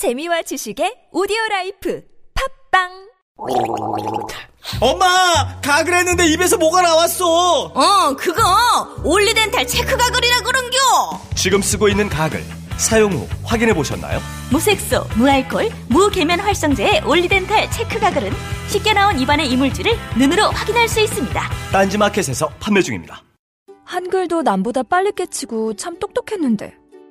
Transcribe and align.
재미와 0.00 0.40
지식의 0.40 1.08
audio 1.12 1.36
life 1.50 2.02
팟빵 2.72 2.88
엄마 4.80 5.60
가글 5.60 5.92
했는데 5.92 6.26
입에서 6.32 6.56
뭐가 6.56 6.80
나왔어 6.80 7.64
어, 7.66 8.16
그거 8.16 8.40
올리덴탈 9.04 9.66
체크 9.66 9.94
가글이라 9.98 10.40
그런겨. 10.40 10.78
지금 11.36 11.60
쓰고 11.60 11.90
있는 11.90 12.08
가글 12.08 12.42
사용 12.78 13.12
후 13.12 13.28
확인해 13.44 13.74
보셨나요? 13.74 14.20
무색소, 14.50 15.04
무알콜, 15.18 15.68
무계면 15.90 16.40
활성제의 16.40 17.02
올리덴탈 17.04 17.70
체크 17.70 17.98
가글은 18.00 18.32
쉽게 18.68 18.94
나온 18.94 19.18
입안의 19.18 19.50
이물질을 19.50 19.92
눈으로 20.18 20.44
확인할 20.44 20.88
수 20.88 21.00
있습니다. 21.00 21.42
딴지마켓에서 21.72 22.48
판매 22.58 22.80
중입니다. 22.80 23.22
한글도 23.84 24.40
남보다 24.40 24.82
빨리 24.82 25.12
깨치고 25.12 25.74
참 25.76 25.98
똑똑했는데 25.98 26.79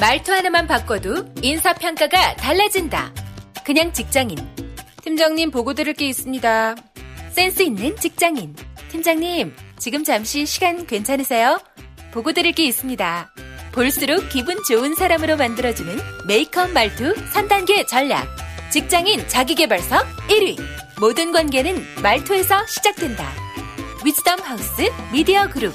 말투 0.00 0.32
하나만 0.32 0.66
바꿔도 0.66 1.34
인사평가가 1.42 2.36
달라진다. 2.36 3.12
그냥 3.64 3.92
직장인. 3.92 4.38
팀장님 5.02 5.50
보고 5.50 5.74
드릴 5.74 5.92
게 5.92 6.08
있습니다. 6.08 6.74
센스 7.32 7.62
있는 7.62 7.94
직장인. 7.96 8.56
팀장님, 8.90 9.54
지금 9.78 10.02
잠시 10.02 10.46
시간 10.46 10.86
괜찮으세요? 10.86 11.60
보고 12.12 12.32
드릴 12.32 12.52
게 12.52 12.64
있습니다. 12.64 13.30
볼수록 13.72 14.30
기분 14.30 14.56
좋은 14.66 14.94
사람으로 14.94 15.36
만들어주는 15.36 15.98
메이크업 16.26 16.70
말투 16.70 17.14
3단계 17.34 17.86
전략. 17.86 18.26
직장인 18.70 19.28
자기개발서 19.28 19.96
1위. 20.28 20.58
모든 20.98 21.30
관계는 21.30 21.84
말투에서 22.02 22.66
시작된다. 22.66 23.30
위즈덤 24.02 24.40
하우스 24.40 24.90
미디어 25.12 25.46
그룹. 25.50 25.74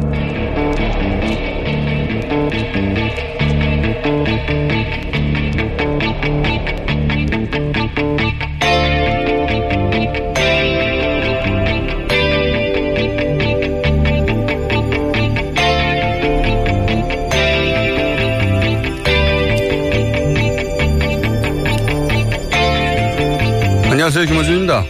안녕하세요. 23.91 24.25
김호준입니다. 24.25 24.83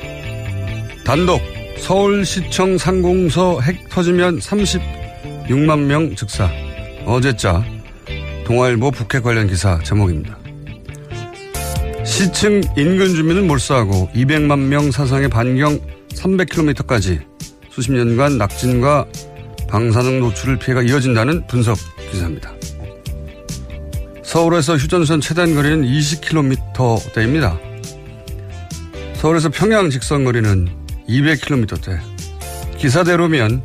단독 1.03 1.41
서울시청 1.77 2.77
상공서 2.77 3.59
핵 3.59 3.89
터지면 3.89 4.39
36만 4.39 5.79
명 5.79 6.15
즉사. 6.15 6.49
어제자 7.05 7.61
동아일보 8.45 8.91
북핵 8.91 9.23
관련 9.23 9.47
기사 9.47 9.79
제목입니다. 9.79 10.37
시층 12.05 12.61
인근 12.77 13.15
주민은 13.15 13.47
몰수하고 13.47 14.09
200만 14.13 14.59
명 14.59 14.91
사상의 14.91 15.29
반경 15.29 15.79
300km까지 16.09 17.21
수십 17.69 17.91
년간 17.91 18.37
낙진과 18.37 19.05
방사능 19.69 20.19
노출을 20.19 20.59
피해가 20.59 20.81
이어진다는 20.81 21.47
분석 21.47 21.77
기사입니다. 22.11 22.53
서울에서 24.23 24.75
휴전선 24.77 25.21
최단 25.21 25.55
거리는 25.55 25.83
20km대입니다. 25.83 27.57
서울에서 29.15 29.49
평양 29.49 29.89
직선 29.89 30.23
거리는 30.23 30.67
200km대. 31.07 31.99
기사대로면 32.77 33.63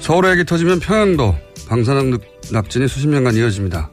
서울에 0.00 0.32
핵이 0.32 0.44
터지면 0.44 0.80
평양도 0.80 1.36
방사능 1.68 2.18
낙진이 2.52 2.88
수십 2.88 3.08
년간 3.08 3.34
이어집니다. 3.34 3.90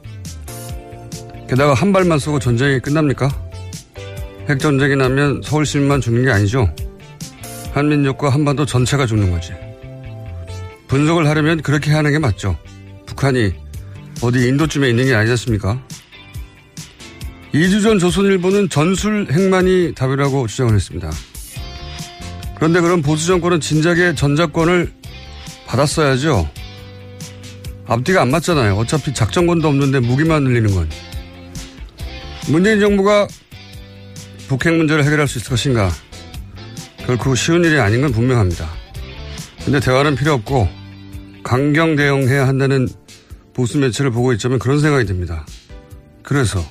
게다가 1.48 1.74
한 1.74 1.92
발만 1.92 2.18
쏘고 2.18 2.38
전쟁이 2.38 2.80
끝납니까? 2.80 3.30
핵전쟁이 4.48 4.96
나면 4.96 5.40
서울 5.44 5.66
시민만 5.66 6.00
죽는 6.00 6.24
게 6.24 6.30
아니죠. 6.30 6.74
한민족과 7.72 8.30
한반도 8.30 8.66
전체가 8.66 9.06
죽는 9.06 9.30
거지. 9.30 9.52
분석을 10.88 11.26
하려면 11.28 11.62
그렇게 11.62 11.90
하는 11.92 12.10
게 12.10 12.18
맞죠. 12.18 12.56
북한이 13.06 13.52
어디 14.22 14.48
인도쯤에 14.48 14.88
있는 14.88 15.06
게 15.06 15.14
아니지 15.14 15.32
않습니까? 15.32 15.82
2주 17.54 17.82
전 17.82 17.98
조선일보는 17.98 18.68
전술 18.68 19.28
핵만이 19.30 19.94
답이라고 19.94 20.46
주장을 20.46 20.74
했습니다. 20.74 21.10
그런데 22.56 22.80
그럼 22.80 23.02
보수 23.02 23.26
정권은 23.26 23.60
진작에 23.60 24.14
전작권을 24.14 24.92
받았어야죠. 25.66 26.48
앞뒤가 27.92 28.22
안 28.22 28.30
맞잖아요. 28.30 28.76
어차피 28.76 29.12
작전권도 29.12 29.68
없는데 29.68 30.00
무기만 30.00 30.44
늘리는 30.44 30.74
건. 30.74 30.88
문재인 32.48 32.80
정부가 32.80 33.28
북핵 34.48 34.74
문제를 34.74 35.04
해결할 35.04 35.28
수 35.28 35.38
있을 35.38 35.50
것인가? 35.50 35.90
결코 37.06 37.34
쉬운 37.34 37.64
일이 37.64 37.78
아닌 37.78 38.00
건 38.00 38.12
분명합니다. 38.12 38.68
근데 39.64 39.78
대화는 39.78 40.14
필요 40.16 40.32
없고 40.34 40.68
강경 41.44 41.96
대응해야 41.96 42.48
한다는 42.48 42.88
보수 43.52 43.78
매체를 43.78 44.10
보고 44.10 44.32
있자면 44.32 44.58
그런 44.58 44.80
생각이 44.80 45.04
듭니다. 45.04 45.44
그래서 46.22 46.64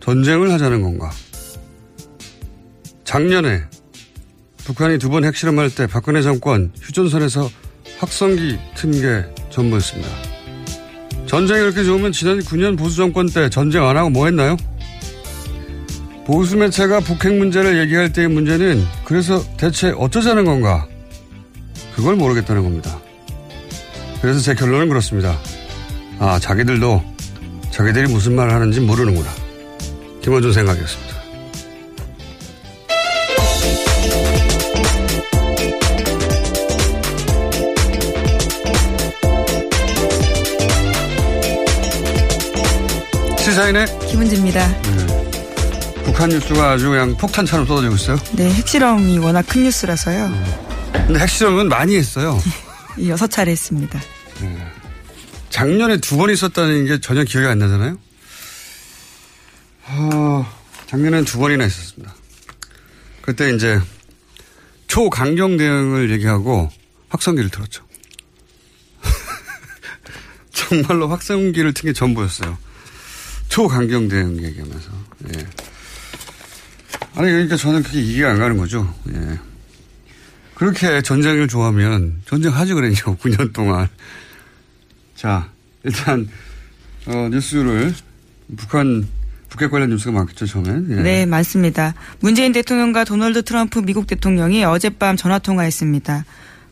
전쟁을 0.00 0.50
하자는 0.52 0.80
건가? 0.82 1.10
작년에 3.04 3.62
북한이 4.64 4.98
두 4.98 5.08
번 5.10 5.24
핵실험할 5.24 5.70
때 5.70 5.86
박근혜 5.86 6.22
정권 6.22 6.72
휴전선에서 6.80 7.50
확성기 7.98 8.58
튼 8.74 8.92
게 8.92 9.24
전부였습니다. 9.58 10.08
전쟁이 11.26 11.60
그렇게 11.60 11.84
좋으면 11.84 12.12
지난 12.12 12.38
9년 12.38 12.78
보수 12.78 12.96
정권 12.96 13.26
때 13.26 13.50
전쟁 13.50 13.84
안 13.84 13.96
하고 13.96 14.08
뭐 14.10 14.26
했나요? 14.26 14.56
보수 16.24 16.56
매체가 16.56 17.00
북핵 17.00 17.34
문제를 17.34 17.78
얘기할 17.80 18.12
때의 18.12 18.28
문제는 18.28 18.84
그래서 19.04 19.42
대체 19.56 19.92
어쩌자는 19.96 20.44
건가? 20.44 20.86
그걸 21.96 22.16
모르겠다는 22.16 22.62
겁니다. 22.62 22.98
그래서 24.20 24.40
제 24.40 24.54
결론은 24.54 24.88
그렇습니다. 24.88 25.36
아, 26.18 26.38
자기들도 26.38 27.02
자기들이 27.70 28.12
무슨 28.12 28.34
말을 28.34 28.52
하는지 28.52 28.80
모르는구나. 28.80 29.28
김원준 30.22 30.52
생각이었습니다. 30.52 31.07
시사인의 43.58 43.86
김은지입니다. 44.08 44.82
북한 46.04 46.28
뉴스가 46.28 46.70
아주 46.70 46.90
그냥 46.90 47.16
폭탄처럼 47.16 47.66
쏟아지고 47.66 47.94
있어요. 47.96 48.16
네, 48.36 48.52
핵실험이 48.52 49.18
워낙 49.18 49.42
큰 49.48 49.64
뉴스라서요. 49.64 50.30
근데 50.92 51.18
핵실험은 51.18 51.68
많이 51.68 51.96
했어요. 51.96 52.40
여섯 53.08 53.26
차례 53.28 53.50
했습니다. 53.50 54.00
작년에 55.50 55.96
두 55.96 56.16
번 56.16 56.30
있었다는 56.30 56.84
게 56.86 57.00
전혀 57.00 57.24
기억이 57.24 57.48
안 57.48 57.58
나잖아요. 57.58 57.98
어, 59.88 60.46
작년엔 60.86 61.24
두 61.24 61.38
번이나 61.40 61.64
있었습니다. 61.66 62.14
그때 63.22 63.52
이제 63.52 63.80
초강경 64.86 65.56
대응을 65.56 66.10
얘기하고 66.12 66.70
확성기를 67.08 67.50
틀었죠. 67.50 67.82
정말로 70.52 71.08
확성기를 71.08 71.72
튼 71.74 71.88
게 71.88 71.92
전부였어요. 71.92 72.56
초강경 73.58 74.06
대응 74.06 74.40
얘기하면서. 74.40 74.90
예. 75.34 75.38
아니, 77.16 77.28
그러니까 77.28 77.56
저는 77.56 77.82
그게 77.82 78.00
이해가 78.00 78.30
안 78.30 78.38
가는 78.38 78.56
거죠. 78.56 78.94
예. 79.12 79.36
그렇게 80.54 81.02
전쟁을 81.02 81.48
좋아하면 81.48 82.20
전쟁하지 82.26 82.74
그랬죠. 82.74 83.16
9년 83.16 83.52
동안. 83.52 83.88
자, 85.16 85.50
일단, 85.82 86.28
어, 87.06 87.28
뉴스를 87.32 87.92
북한, 88.56 89.08
북핵 89.48 89.72
관련 89.72 89.90
뉴스가 89.90 90.12
많겠죠, 90.12 90.46
처음엔. 90.46 90.86
예. 90.90 90.94
네, 91.02 91.26
많습니다. 91.26 91.94
문재인 92.20 92.52
대통령과 92.52 93.02
도널드 93.02 93.42
트럼프 93.42 93.80
미국 93.80 94.06
대통령이 94.06 94.62
어젯밤 94.62 95.16
전화 95.16 95.40
통화했습니다. 95.40 96.24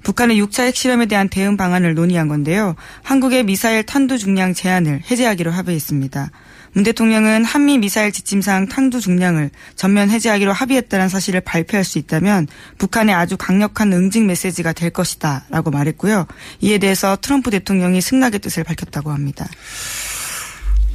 북한의 0.04 0.40
6차 0.40 0.66
핵실험에 0.66 1.06
대한 1.06 1.28
대응 1.28 1.56
방안을 1.56 1.94
논의한 1.94 2.28
건데요. 2.28 2.76
한국의 3.02 3.42
미사일 3.42 3.82
탄두 3.82 4.18
중량 4.18 4.54
제한을 4.54 5.02
해제하기로 5.10 5.50
합의했습니다. 5.50 6.30
문 6.76 6.82
대통령은 6.82 7.46
한미 7.46 7.78
미사일 7.78 8.12
지침상 8.12 8.68
탄두 8.68 9.00
중량을 9.00 9.48
전면 9.76 10.10
해제하기로 10.10 10.52
합의했다는 10.52 11.08
사실을 11.08 11.40
발표할 11.40 11.84
수 11.84 11.96
있다면 11.96 12.48
북한의 12.76 13.14
아주 13.14 13.38
강력한 13.38 13.94
응징 13.94 14.26
메시지가 14.26 14.74
될 14.74 14.90
것이다 14.90 15.46
라고 15.48 15.70
말했고요. 15.70 16.26
이에 16.60 16.76
대해서 16.76 17.16
트럼프 17.18 17.50
대통령이 17.50 18.02
승낙의 18.02 18.40
뜻을 18.40 18.62
밝혔다고 18.62 19.10
합니다. 19.10 19.46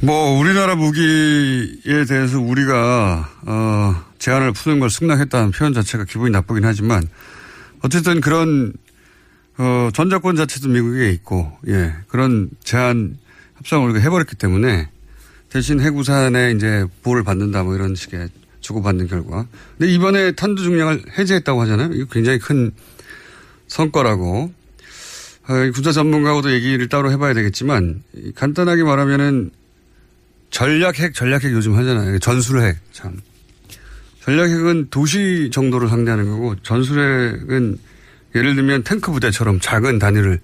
뭐 0.02 0.38
우리나라 0.38 0.76
무기에 0.76 2.04
대해서 2.08 2.38
우리가 2.38 3.28
어, 3.44 4.04
제한을 4.20 4.52
푸는 4.52 4.78
걸 4.78 4.88
승낙했다는 4.88 5.50
표현 5.50 5.74
자체가 5.74 6.04
기분이 6.04 6.30
나쁘긴 6.30 6.64
하지만 6.64 7.08
어쨌든 7.80 8.20
그런 8.20 8.72
어, 9.58 9.90
전자권 9.92 10.36
자체도 10.36 10.68
미국에 10.68 11.10
있고 11.10 11.50
예 11.66 11.92
그런 12.06 12.50
제한 12.62 13.16
협상을 13.56 13.84
우리가 13.88 13.98
해버렸기 13.98 14.36
때문에 14.36 14.88
대신 15.52 15.80
해구산에 15.80 16.52
이제 16.52 16.86
보호를 17.02 17.24
받는다 17.24 17.62
뭐 17.62 17.74
이런 17.74 17.94
식의 17.94 18.30
주고받는 18.60 19.06
결과. 19.06 19.46
근데 19.76 19.92
이번에 19.92 20.32
탄두 20.32 20.62
중량을 20.62 21.02
해제했다고 21.18 21.60
하잖아요. 21.60 21.90
이거 21.92 22.06
굉장히 22.10 22.38
큰 22.38 22.70
성과라고. 23.68 24.50
어, 25.48 25.70
군사 25.74 25.92
전문가하고도 25.92 26.52
얘기를 26.52 26.88
따로 26.88 27.10
해봐야 27.10 27.34
되겠지만 27.34 28.02
간단하게 28.34 28.84
말하면은 28.84 29.50
전략핵, 30.50 31.12
전략핵 31.14 31.52
요즘 31.52 31.76
하잖아요. 31.76 32.18
전술핵, 32.18 32.78
참. 32.92 33.20
전략핵은 34.20 34.88
도시 34.90 35.50
정도를 35.52 35.88
상대하는 35.88 36.30
거고, 36.30 36.54
전술핵은 36.62 37.78
예를 38.36 38.54
들면 38.54 38.84
탱크 38.84 39.10
부대처럼 39.10 39.60
작은 39.60 39.98
단위를, 39.98 40.40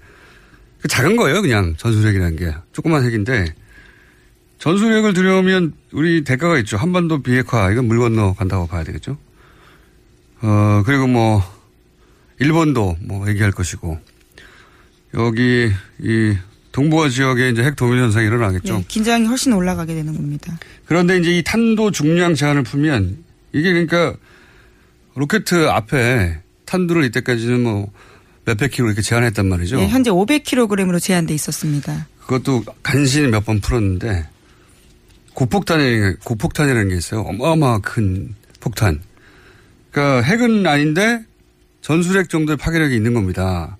작은 0.87 1.15
거예요, 1.15 1.41
그냥 1.41 1.75
전술핵이라는 1.77 2.35
게. 2.35 2.53
조그만 2.73 3.05
핵인데, 3.05 3.53
전술핵을 4.59 5.13
들여오면 5.13 5.73
우리 5.93 6.23
대가가 6.23 6.57
있죠. 6.59 6.77
한반도 6.77 7.21
비핵화, 7.23 7.71
이건 7.71 7.87
물 7.87 7.99
건너 7.99 8.33
간다고 8.33 8.67
봐야 8.67 8.83
되겠죠. 8.83 9.17
어, 10.41 10.83
그리고 10.85 11.07
뭐, 11.07 11.41
일본도 12.39 12.97
뭐 13.01 13.27
얘기할 13.29 13.51
것이고, 13.51 13.99
여기, 15.15 15.71
이, 16.01 16.37
동북아 16.71 17.09
지역에 17.09 17.49
이제 17.49 17.63
핵 17.63 17.75
도민 17.75 17.99
현상이 17.99 18.27
일어나겠죠. 18.27 18.77
네, 18.77 18.85
긴장이 18.87 19.25
훨씬 19.25 19.53
올라가게 19.53 19.95
되는 19.95 20.13
겁니다. 20.13 20.57
그런데 20.85 21.17
이제 21.17 21.35
이 21.35 21.43
탄도 21.43 21.89
중량 21.91 22.35
제한을 22.35 22.61
풀면 22.63 23.17
이게 23.53 23.71
그러니까 23.71 24.15
로켓 25.15 25.51
앞에 25.51 26.39
탄두를 26.65 27.05
이때까지는 27.05 27.63
뭐 27.63 27.91
몇백 28.45 28.71
킬로 28.71 28.87
이렇게 28.87 29.01
제한했단 29.01 29.47
말이죠. 29.49 29.77
네, 29.77 29.87
현재 29.87 30.11
500kg으로 30.11 31.01
제한돼 31.01 31.33
있었습니다. 31.33 32.07
그것도 32.21 32.63
간신히 32.83 33.27
몇 33.29 33.43
번 33.45 33.59
풀었는데 33.59 34.27
고폭탄이 35.39 36.15
고폭탄이라는 36.25 36.89
게 36.89 36.95
있어요. 36.97 37.21
어마어마 37.21 37.79
큰 37.79 38.35
폭탄. 38.59 38.99
그러니까 39.89 40.21
핵은 40.21 40.67
아닌데 40.67 41.23
전술핵 41.79 42.27
정도의 42.29 42.57
파괴력이 42.57 42.93
있는 42.93 43.13
겁니다. 43.13 43.77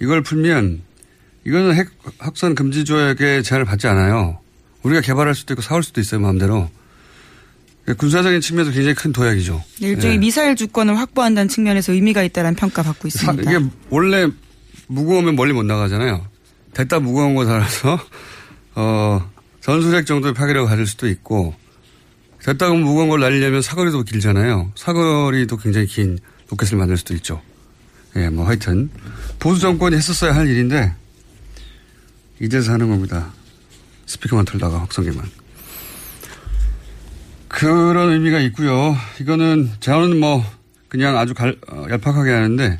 이걸 0.00 0.22
풀면 0.22 0.80
이거는 1.46 1.74
핵 1.74 1.90
확산 2.18 2.54
금지 2.54 2.86
조약에 2.86 3.42
제한을 3.42 3.66
받지 3.66 3.86
않아요. 3.86 4.38
우리가 4.82 5.02
개발할 5.02 5.34
수도 5.34 5.52
있고 5.52 5.60
사올 5.62 5.82
수도 5.82 6.00
있어요, 6.00 6.20
마음대로. 6.22 6.70
군사적인 7.98 8.40
측면에서 8.40 8.72
굉장히 8.72 8.94
큰 8.94 9.12
도약이죠. 9.12 9.62
네, 9.82 9.88
일종의 9.88 10.14
예. 10.16 10.18
미사일 10.18 10.56
주권을 10.56 10.96
확보한다는 10.96 11.48
측면에서 11.48 11.92
의미가 11.92 12.22
있다는 12.22 12.54
평가 12.54 12.82
받고 12.82 13.10
사- 13.10 13.32
있습니다. 13.32 13.50
이게 13.52 13.62
원래 13.90 14.26
무거우면 14.86 15.36
멀리 15.36 15.52
못 15.52 15.64
나가잖아요. 15.64 16.26
됐다 16.72 16.98
무거운 17.00 17.34
거 17.34 17.44
살아서 17.44 18.00
어 18.74 19.30
전술핵 19.64 20.04
정도의 20.04 20.34
파괴력을 20.34 20.68
가질 20.68 20.86
수도 20.86 21.08
있고 21.08 21.54
됐다고 22.42 22.74
무거운 22.74 23.08
걸 23.08 23.20
날리려면 23.20 23.62
사거리도 23.62 24.02
길잖아요. 24.02 24.72
사거리도 24.74 25.56
굉장히 25.56 25.86
긴 25.86 26.18
로켓을 26.50 26.76
만들 26.76 26.98
수도 26.98 27.14
있죠. 27.14 27.40
예, 28.16 28.28
뭐 28.28 28.46
하여튼 28.46 28.90
보수 29.38 29.62
정권이 29.62 29.96
했었어야 29.96 30.34
할 30.34 30.48
일인데 30.48 30.94
이제서 32.42 32.74
하는 32.74 32.90
겁니다. 32.90 33.32
스피커만 34.04 34.44
틀다가 34.44 34.82
확성기만. 34.82 35.24
그런 37.48 38.12
의미가 38.12 38.40
있고요. 38.40 38.94
이거는 39.18 39.70
저는 39.80 40.20
뭐 40.20 40.44
그냥 40.88 41.16
아주 41.16 41.32
갈, 41.32 41.56
어, 41.68 41.86
얄팍하게 41.88 42.30
하는데 42.30 42.78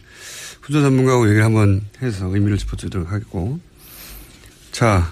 군사 0.61 0.83
전문가하고 0.83 1.29
얘기를 1.29 1.47
한번 1.47 1.81
해서 2.03 2.27
의미를 2.27 2.59
짚어주도록 2.59 3.11
하겠고. 3.11 3.59
자, 4.71 5.11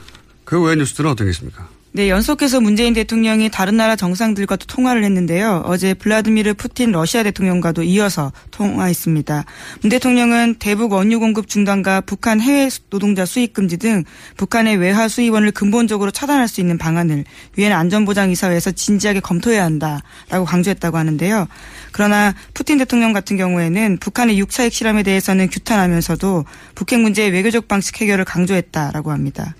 그 0.52 0.60
외의 0.60 0.76
뉴스들은 0.76 1.08
어떤 1.08 1.26
게 1.26 1.30
있습니까? 1.30 1.66
네, 1.92 2.10
연속해서 2.10 2.60
문재인 2.60 2.92
대통령이 2.92 3.48
다른 3.50 3.78
나라 3.78 3.96
정상들과도 3.96 4.66
통화를 4.66 5.02
했는데요. 5.02 5.62
어제 5.64 5.94
블라디미르 5.94 6.52
푸틴 6.52 6.92
러시아 6.92 7.22
대통령과도 7.22 7.82
이어서 7.84 8.32
통화했습니다. 8.50 9.46
문 9.80 9.88
대통령은 9.88 10.56
대북 10.56 10.92
원유 10.92 11.20
공급 11.20 11.48
중단과 11.48 12.02
북한 12.02 12.38
해외 12.42 12.68
노동자 12.90 13.24
수입 13.24 13.54
금지 13.54 13.78
등 13.78 14.04
북한의 14.36 14.76
외화 14.76 15.08
수입원을 15.08 15.52
근본적으로 15.52 16.10
차단할 16.10 16.48
수 16.48 16.60
있는 16.60 16.76
방안을 16.76 17.24
유엔 17.56 17.72
안전보장이사회에서 17.72 18.72
진지하게 18.72 19.20
검토해야 19.20 19.64
한다라고 19.64 20.44
강조했다고 20.44 20.98
하는데요. 20.98 21.48
그러나 21.92 22.34
푸틴 22.52 22.76
대통령 22.76 23.14
같은 23.14 23.38
경우에는 23.38 23.96
북한의 24.00 24.38
6차 24.42 24.64
핵 24.64 24.74
실험에 24.74 25.02
대해서는 25.02 25.48
규탄하면서도 25.48 26.44
북핵 26.74 27.00
문제의 27.00 27.30
외교적 27.30 27.68
방식 27.68 28.02
해결을 28.02 28.26
강조했다라고 28.26 29.12
합니다. 29.12 29.54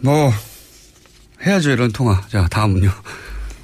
뭐, 0.00 0.32
해야죠, 1.44 1.70
이런 1.70 1.92
통화. 1.92 2.20
자, 2.28 2.46
다음은요. 2.48 2.90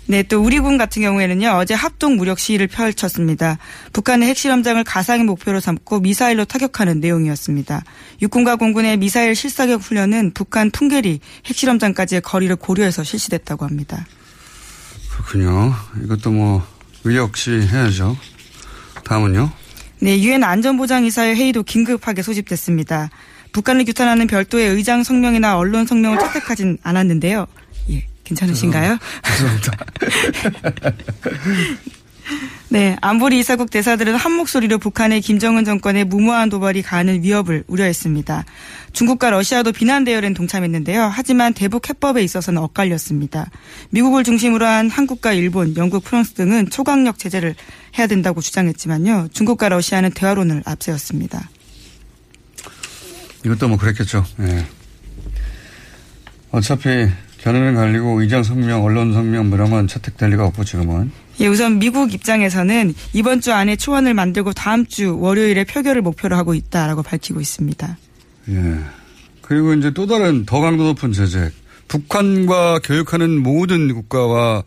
네, 0.06 0.22
또 0.22 0.42
우리 0.42 0.60
군 0.60 0.76
같은 0.76 1.00
경우에는요, 1.00 1.48
어제 1.56 1.72
합동 1.72 2.16
무력 2.16 2.38
시위를 2.38 2.66
펼쳤습니다. 2.66 3.56
북한의 3.94 4.28
핵실험장을 4.28 4.82
가상의 4.84 5.24
목표로 5.24 5.60
삼고 5.60 6.00
미사일로 6.00 6.44
타격하는 6.44 7.00
내용이었습니다. 7.00 7.82
육군과 8.20 8.56
공군의 8.56 8.98
미사일 8.98 9.34
실사격 9.34 9.80
훈련은 9.80 10.32
북한 10.34 10.70
풍계리 10.70 11.20
핵실험장까지의 11.46 12.20
거리를 12.20 12.54
고려해서 12.56 13.02
실시됐다고 13.02 13.64
합니다. 13.64 14.06
그렇군요. 15.10 15.74
이것도 16.02 16.32
뭐, 16.32 16.66
의역 17.04 17.36
시 17.36 17.52
해야죠. 17.52 18.16
다음은요. 19.04 19.50
네, 20.00 20.20
유엔 20.22 20.44
안전보장이사회 20.44 21.34
회의도 21.34 21.62
긴급하게 21.62 22.20
소집됐습니다. 22.20 23.08
북한을 23.54 23.84
규탄하는 23.86 24.26
별도의 24.26 24.68
의장 24.70 25.04
성명이나 25.04 25.56
언론 25.56 25.86
성명을 25.86 26.18
채택하진 26.18 26.76
않았는데요. 26.82 27.46
예, 27.90 28.04
괜찮으신가요? 28.24 28.98
죄송합니다. 29.24 29.72
네, 32.70 32.96
안보리 33.00 33.38
이사국 33.38 33.70
대사들은 33.70 34.16
한 34.16 34.32
목소리로 34.32 34.78
북한의 34.78 35.20
김정은 35.20 35.64
정권의 35.64 36.04
무모한 36.06 36.48
도발이 36.48 36.82
가하는 36.82 37.22
위협을 37.22 37.62
우려했습니다. 37.68 38.44
중국과 38.92 39.30
러시아도 39.30 39.70
비난 39.70 40.02
대열엔 40.02 40.34
동참했는데요. 40.34 41.08
하지만 41.12 41.54
대북 41.54 41.88
해법에 41.88 42.24
있어서는 42.24 42.60
엇갈렸습니다. 42.60 43.50
미국을 43.90 44.24
중심으로 44.24 44.66
한 44.66 44.90
한국과 44.90 45.34
일본, 45.34 45.76
영국, 45.76 46.02
프랑스 46.02 46.32
등은 46.32 46.70
초강력 46.70 47.20
제재를 47.20 47.54
해야 47.98 48.08
된다고 48.08 48.40
주장했지만요. 48.40 49.28
중국과 49.32 49.68
러시아는 49.68 50.10
대화론을 50.10 50.62
앞세웠습니다. 50.64 51.48
이것도 53.44 53.68
뭐 53.68 53.76
그랬겠죠. 53.78 54.24
예. 54.40 54.66
어차피 56.50 56.88
견해는 57.38 57.74
갈리고 57.74 58.22
의장 58.22 58.42
성명, 58.42 58.84
언론 58.84 59.12
성명 59.12 59.50
뭐건 59.50 59.86
채택될 59.86 60.30
리가 60.30 60.46
없고 60.46 60.64
지금은. 60.64 61.10
예, 61.40 61.46
우선 61.46 61.78
미국 61.78 62.14
입장에서는 62.14 62.94
이번 63.12 63.40
주 63.40 63.52
안에 63.52 63.76
초안을 63.76 64.14
만들고 64.14 64.52
다음 64.52 64.86
주 64.86 65.18
월요일에 65.18 65.64
표결을 65.64 66.00
목표로 66.00 66.36
하고 66.36 66.54
있다라고 66.54 67.02
밝히고 67.02 67.40
있습니다. 67.40 67.98
예. 68.48 68.78
그리고 69.42 69.74
이제 69.74 69.90
또 69.92 70.06
다른 70.06 70.46
더 70.46 70.60
강도 70.60 70.84
높은 70.84 71.12
제재. 71.12 71.50
북한과 71.88 72.80
교육하는 72.82 73.42
모든 73.42 73.92
국가와 73.92 74.62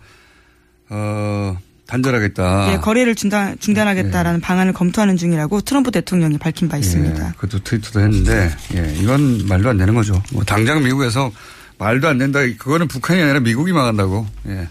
어, 0.90 1.58
단절하겠다. 1.88 2.74
예, 2.74 2.78
거래를 2.78 3.16
중단, 3.16 3.58
중단하겠다라는 3.60 4.42
방안을 4.42 4.74
검토하는 4.74 5.18
중이라고 5.18 5.62
트럼프 5.62 5.90
대통령이 5.92 6.38
밝힌 6.38 6.68
바 6.68 6.78
있습니다. 6.78 7.28
예, 7.28 7.32
그것도 7.38 7.64
트위터도 7.64 8.02
했는데, 8.02 8.52
예, 8.76 8.94
이건 9.02 9.48
말도 9.48 9.70
안 9.70 9.78
되는 9.78 9.96
거죠. 9.96 10.22
뭐 10.34 10.44
당장 10.44 10.84
미국에서 10.84 11.32
말도 11.78 12.08
안 12.08 12.18
된다. 12.18 12.40
그거는 12.58 12.88
북한이 12.88 13.22
아니라 13.22 13.40
미국이 13.40 13.72
망한다고. 13.72 14.28
예. 14.48 14.68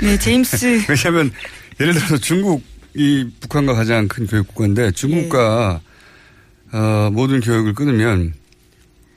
네, 0.00 0.18
제임스. 0.18 0.84
왜냐하면 0.88 1.30
예를 1.80 1.94
들어서 1.94 2.16
중국이 2.16 3.30
북한과 3.40 3.74
가장 3.74 4.08
큰 4.08 4.26
교육국가인데 4.26 4.92
중국과 4.92 5.80
네. 6.72 6.78
어, 6.78 7.10
모든 7.12 7.40
교육을 7.40 7.74
끊으면 7.74 8.34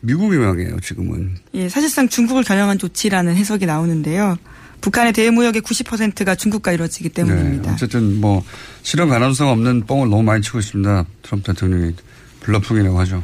미국이 0.02 0.38
망해요. 0.38 0.80
지금은. 0.82 1.38
예, 1.54 1.70
사실상 1.70 2.08
중국을 2.08 2.44
겨냥한 2.44 2.78
조치라는 2.78 3.36
해석이 3.36 3.66
나오는데요. 3.66 4.38
북한의 4.82 5.14
대무역의 5.14 5.62
90%가 5.62 6.36
중국과 6.36 6.72
이루어지기 6.72 7.10
때문입니다. 7.10 7.70
네, 7.70 7.74
어쨌든 7.74 8.20
뭐 8.20 8.44
실현 8.82 9.10
가능성 9.10 9.50
없는 9.50 9.86
뻥을 9.86 10.10
너무 10.10 10.24
많이 10.24 10.42
치고 10.42 10.60
있습니다. 10.60 11.06
트럼프 11.22 11.54
대통령이 11.54 11.94
bluffing이라고 12.42 13.00
하죠. 13.00 13.24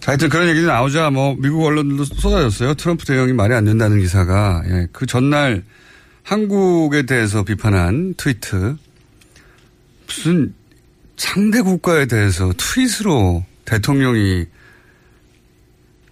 자, 0.00 0.12
하여튼 0.12 0.28
그런 0.28 0.48
얘기도 0.48 0.66
나오자 0.66 1.10
뭐 1.10 1.34
미국 1.38 1.64
언론들도 1.64 2.04
쏟아졌어요. 2.04 2.74
트럼프 2.74 3.04
대통령이 3.04 3.32
말이 3.32 3.54
안 3.54 3.64
된다는 3.64 4.00
기사가 4.00 4.62
예, 4.66 4.88
그 4.92 5.06
전날 5.06 5.62
한국에 6.22 7.02
대해서 7.02 7.42
비판한 7.42 8.14
트위트 8.16 8.76
무슨 10.06 10.54
상대 11.16 11.60
국가에 11.60 12.06
대해서 12.06 12.52
트윗으로 12.56 13.44
대통령이 13.64 14.46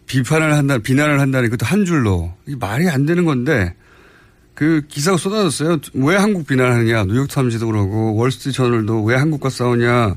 비판을 0.07 0.55
한다, 0.55 0.79
비난을 0.79 1.21
한다니 1.21 1.49
그것도 1.49 1.67
한 1.67 1.85
줄로 1.85 2.33
이 2.47 2.55
말이 2.55 2.89
안 2.89 3.07
되는 3.07 3.25
건데 3.25 3.75
그 4.63 4.83
기사가 4.87 5.17
쏟아졌어요. 5.17 5.79
왜 5.95 6.15
한국 6.15 6.47
비난하느냐. 6.47 7.07
뉴욕타임즈도 7.07 7.67
그러고 7.67 8.15
월스트리트 8.15 8.57
저널도 8.57 9.03
왜 9.03 9.17
한국과 9.17 9.51
싸우냐. 9.51 10.15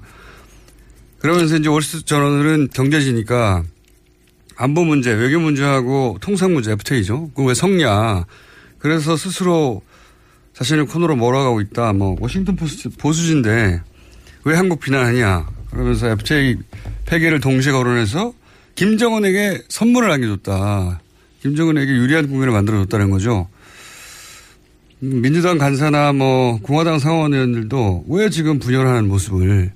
그러면서 1.17 1.57
이제 1.57 1.67
월스트리트 1.67 2.05
저널은 2.05 2.69
경제지니까 2.71 3.63
안보 4.55 4.85
문제, 4.85 5.11
외교 5.11 5.39
문제하고 5.39 6.19
통상 6.21 6.53
문제 6.53 6.73
FTA죠. 6.73 7.31
그왜 7.31 7.55
성냐. 7.55 8.25
그래서 8.77 9.17
스스로 9.17 9.81
자신을 10.53 10.85
코너로 10.85 11.15
몰아가고 11.15 11.59
있다. 11.61 11.93
뭐 11.93 12.15
워싱턴 12.19 12.55
포스트 12.55 12.89
보수진데 12.89 13.81
왜 14.43 14.55
한국 14.55 14.79
비난하냐. 14.79 15.47
그러면서 15.71 16.09
FTA 16.09 16.55
폐기를 17.07 17.39
동시에 17.39 17.71
거론해서 17.71 18.31
김정은에게 18.75 19.63
선물을 19.69 20.11
안겨줬다. 20.11 21.01
김정은에게 21.41 21.91
유리한 21.93 22.27
국면을 22.27 22.53
만들어줬다는 22.53 23.09
거죠. 23.09 23.47
민주당 24.99 25.57
간사나 25.57 26.13
뭐 26.13 26.59
공화당 26.61 26.99
상원 26.99 27.33
의원들도 27.33 28.05
왜 28.07 28.29
지금 28.29 28.59
분열하는 28.59 29.07
모습을 29.07 29.71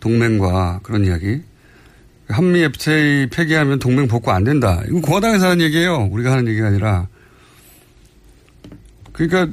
동맹과 0.00 0.80
그런 0.82 1.04
이야기. 1.04 1.42
한미 2.28 2.62
FTA 2.62 3.28
폐기하면 3.30 3.78
동맹 3.78 4.08
복구 4.08 4.30
안 4.30 4.44
된다. 4.44 4.82
이건 4.86 5.02
공화당에서 5.02 5.50
하는 5.50 5.64
얘기예요. 5.64 6.08
우리가 6.10 6.32
하는 6.32 6.48
얘기가 6.48 6.68
아니라. 6.68 7.08
그러니까 9.12 9.52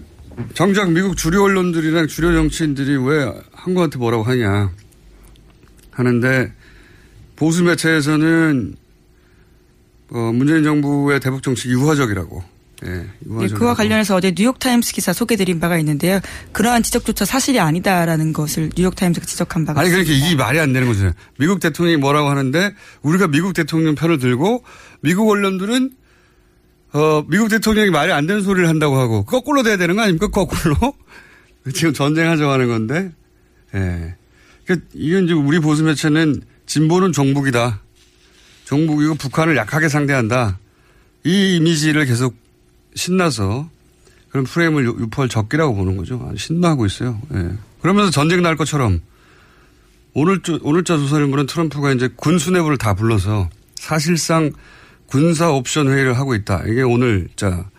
정작 0.53 0.91
미국 0.91 1.17
주류 1.17 1.43
언론들이랑 1.43 2.07
주류 2.07 2.33
정치인들이 2.33 2.97
왜 2.97 3.31
한국한테 3.51 3.97
뭐라고 3.97 4.23
하냐 4.23 4.71
하는데 5.91 6.53
보수 7.35 7.63
매체에서는 7.63 8.75
어, 10.09 10.31
문재인 10.33 10.63
정부의 10.63 11.19
대북 11.19 11.43
정책 11.43 11.71
유화적이라고. 11.71 12.56
예, 12.85 12.89
네, 12.89 13.07
유화적이라고. 13.25 13.59
그와 13.59 13.73
관련해서 13.73 14.15
어제 14.15 14.33
뉴욕타임스 14.37 14.93
기사 14.93 15.11
소개드린 15.11 15.59
바가 15.59 15.79
있는데요. 15.79 16.19
그러한 16.51 16.83
지적조차 16.83 17.25
사실이 17.25 17.59
아니다라는 17.59 18.33
것을 18.33 18.69
뉴욕타임스가 18.75 19.25
지적한 19.25 19.65
바가 19.65 19.79
아니 19.79 19.89
있습니다. 19.89 20.07
그러니까 20.07 20.27
이게 20.27 20.35
말이 20.35 20.59
안 20.59 20.73
되는 20.73 20.87
거죠. 20.87 21.11
미국 21.39 21.59
대통령이 21.59 21.97
뭐라고 21.97 22.29
하는데 22.29 22.73
우리가 23.01 23.27
미국 23.27 23.53
대통령 23.53 23.95
편을 23.95 24.19
들고 24.19 24.63
미국 25.01 25.29
언론들은 25.29 25.91
어 26.93 27.23
미국 27.27 27.49
대통령이 27.49 27.89
말이 27.89 28.11
안 28.11 28.27
되는 28.27 28.41
소리를 28.43 28.67
한다고 28.69 28.97
하고 28.97 29.25
거꾸로 29.25 29.63
돼야 29.63 29.77
되는 29.77 29.95
거 29.95 30.03
아닙니까? 30.03 30.27
거꾸로 30.27 30.75
지금 31.73 31.93
전쟁하자고 31.93 32.51
하는 32.51 32.67
건데. 32.67 33.11
예. 33.73 34.15
그러니까 34.65 34.87
이건 34.93 35.25
이제 35.25 35.33
우리 35.33 35.59
보수 35.59 35.83
매체는 35.83 36.41
진보는 36.67 37.11
종북이다. 37.11 37.81
종북이고 38.65 39.15
북한을 39.15 39.55
약하게 39.55 39.89
상대한다. 39.89 40.59
이 41.23 41.55
이미지를 41.55 42.05
계속 42.05 42.35
신나서 42.97 43.69
그런 44.29 44.43
프레임을 44.45 44.83
유- 44.85 44.97
유포할 44.99 45.29
적기라고 45.29 45.75
보는 45.75 45.95
거죠. 45.97 46.25
아주 46.29 46.37
신나하고 46.37 46.85
있어요. 46.85 47.21
예. 47.33 47.51
그러면서 47.81 48.11
전쟁 48.11 48.41
날 48.41 48.55
것처럼 48.57 48.99
오늘자, 50.13 50.59
오늘자 50.61 50.97
조선일보는 50.97 51.45
트럼프가 51.45 51.93
이제 51.93 52.09
군 52.15 52.39
수뇌부를 52.39 52.77
다 52.77 52.93
불러서 52.95 53.49
사실상 53.75 54.51
군사 55.05 55.49
옵션 55.51 55.87
회의를 55.87 56.17
하고 56.17 56.35
있다. 56.35 56.63
이게 56.67 56.81
오늘자 56.81 57.69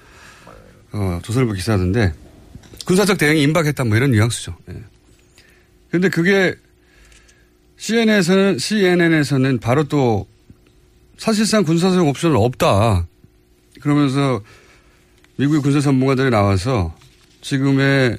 어, 0.93 1.21
조선일보 1.23 1.53
기사인데 1.53 2.15
군사적 2.87 3.19
대응이 3.19 3.43
임박했다 3.43 3.85
뭐 3.85 3.97
이런 3.97 4.13
뉘앙스죠. 4.13 4.57
예. 4.71 4.75
그런데 5.91 6.09
그게 6.09 6.55
CNN에서는 7.77 8.59
CNN에서는 8.59 9.59
바로 9.59 9.85
또 9.85 10.27
사실상 11.19 11.65
군사적 11.65 12.07
옵션은 12.07 12.37
없다. 12.37 13.07
그러면서 13.81 14.41
미국의 15.39 15.63
군사 15.63 15.81
전문가들이 15.81 16.31
나와서 16.31 16.95
지금의 17.43 18.17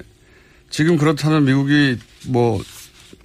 지금 0.70 0.96
그렇다면 0.96 1.44
미국이 1.44 1.98
뭐 2.28 2.60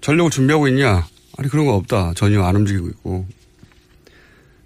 전력을 0.02 0.30
준비하고 0.32 0.68
있냐? 0.68 1.08
아니 1.38 1.50
그런 1.50 1.66
거 1.66 1.76
없다. 1.76 2.14
전혀 2.16 2.44
안 2.44 2.58
움직이고 2.58 2.88
있고. 2.90 3.26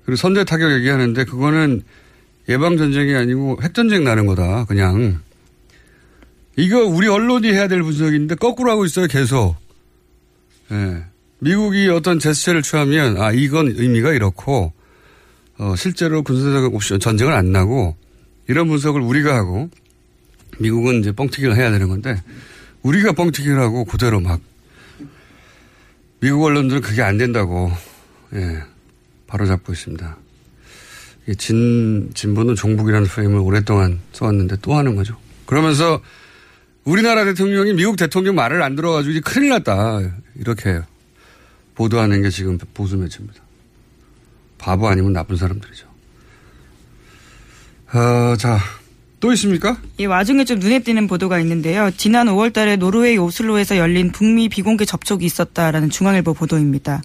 그리고 0.03 0.15
선제 0.15 0.43
타격 0.45 0.71
얘기하는데 0.71 1.23
그거는 1.25 1.83
예방 2.47 2.77
전쟁이 2.77 3.13
아니고 3.13 3.59
핵 3.61 3.75
전쟁 3.75 4.03
나는 4.03 4.25
거다. 4.25 4.65
그냥 4.65 5.21
이거 6.55 6.83
우리 6.83 7.07
언론이 7.07 7.49
해야 7.49 7.67
될 7.67 7.83
분석인데 7.83 8.35
거꾸로 8.35 8.71
하고 8.71 8.85
있어요. 8.85 9.05
계속. 9.05 9.55
예. 10.71 11.03
미국이 11.37 11.87
어떤 11.89 12.17
제스처를 12.17 12.63
취하면 12.63 13.21
아 13.21 13.31
이건 13.31 13.73
의미가 13.75 14.13
이렇고 14.13 14.73
어, 15.59 15.75
실제로 15.75 16.23
군사적 16.23 16.73
옵션 16.73 16.99
전쟁은 16.99 17.31
안 17.31 17.51
나고 17.51 17.95
이런 18.49 18.67
분석을 18.67 18.99
우리가 18.99 19.35
하고 19.35 19.69
미국은 20.57 21.01
이제 21.01 21.11
뻥튀기를 21.11 21.55
해야 21.55 21.69
되는 21.69 21.87
건데 21.87 22.21
우리가 22.81 23.11
뻥튀기를 23.11 23.59
하고 23.59 23.85
그대로 23.85 24.19
막 24.19 24.41
미국 26.19 26.43
언론들은 26.43 26.81
그게 26.81 27.03
안 27.03 27.17
된다고 27.17 27.71
예, 28.33 28.63
바로 29.27 29.45
잡고 29.45 29.71
있습니다. 29.71 30.17
진 31.37 32.09
진보는 32.15 32.55
종북이라는 32.55 33.07
프레임을 33.07 33.39
오랫동안 33.39 33.99
써왔는데 34.13 34.57
또 34.63 34.73
하는 34.73 34.95
거죠. 34.95 35.15
그러면서 35.45 36.01
우리나라 36.85 37.25
대통령이 37.25 37.73
미국 37.73 37.97
대통령 37.97 38.33
말을 38.33 38.63
안 38.63 38.75
들어가지고 38.75 39.11
이제 39.11 39.19
큰일 39.19 39.49
났다 39.49 40.01
이렇게 40.35 40.81
보도하는 41.75 42.23
게 42.23 42.31
지금 42.31 42.57
보수 42.73 42.97
매체입니다. 42.97 43.43
바보 44.57 44.87
아니면 44.87 45.13
나쁜 45.13 45.35
사람들이죠. 45.37 45.88
어, 47.93 48.35
자, 48.37 48.59
또 49.19 49.33
있습니까? 49.33 49.77
이 49.97 50.05
와중에 50.05 50.45
좀 50.45 50.59
눈에 50.59 50.79
띄는 50.79 51.07
보도가 51.07 51.39
있는데요. 51.39 51.91
지난 51.97 52.27
5월 52.27 52.53
달에 52.53 52.75
노르웨이 52.75 53.17
오슬로에서 53.17 53.77
열린 53.77 54.11
북미 54.11 54.47
비공개 54.47 54.85
접촉이 54.85 55.25
있었다라는 55.25 55.89
중앙일보 55.89 56.33
보도입니다. 56.33 57.01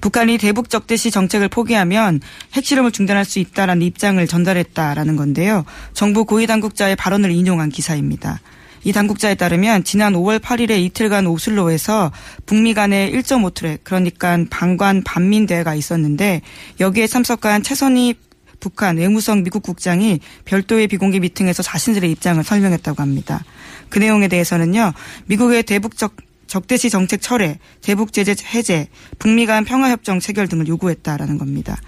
북한이 0.00 0.38
대북 0.38 0.68
적대시 0.68 1.10
정책을 1.10 1.48
포기하면 1.48 2.20
핵실험을 2.52 2.92
중단할 2.92 3.24
수 3.24 3.38
있다라는 3.38 3.82
입장을 3.82 4.24
전달했다라는 4.26 5.16
건데요. 5.16 5.64
정부 5.94 6.24
고위 6.24 6.46
당국자의 6.46 6.96
발언을 6.96 7.30
인용한 7.30 7.70
기사입니다. 7.70 8.40
이 8.84 8.92
당국자에 8.92 9.34
따르면 9.34 9.82
지난 9.82 10.12
5월 10.12 10.38
8일에 10.38 10.78
이틀간 10.78 11.26
오슬로에서 11.26 12.12
북미 12.44 12.72
간의 12.72 13.10
1.5트랙 13.12 13.80
그러니까 13.82 14.38
방관 14.48 15.02
반민 15.02 15.46
대회가 15.46 15.74
있었는데 15.74 16.42
여기에 16.78 17.08
참석한 17.08 17.64
최선희 17.64 18.14
북한 18.60 18.98
외무성 18.98 19.42
미국 19.42 19.62
국장이 19.62 20.20
별도의 20.44 20.88
비공개 20.88 21.18
미팅에서 21.20 21.62
자신들의 21.62 22.10
입장을 22.12 22.42
설명했다고 22.42 23.02
합니다. 23.02 23.44
그 23.88 23.98
내용에 23.98 24.28
대해서는요. 24.28 24.92
미국의 25.26 25.62
대북적 25.64 26.16
적대시 26.46 26.90
정책 26.90 27.20
철회, 27.20 27.58
대북 27.82 28.12
제재 28.12 28.34
해제, 28.54 28.88
북미 29.18 29.46
간 29.46 29.64
평화협정 29.64 30.20
체결 30.20 30.48
등을 30.48 30.68
요구했다라는 30.68 31.38
겁니다. 31.38 31.80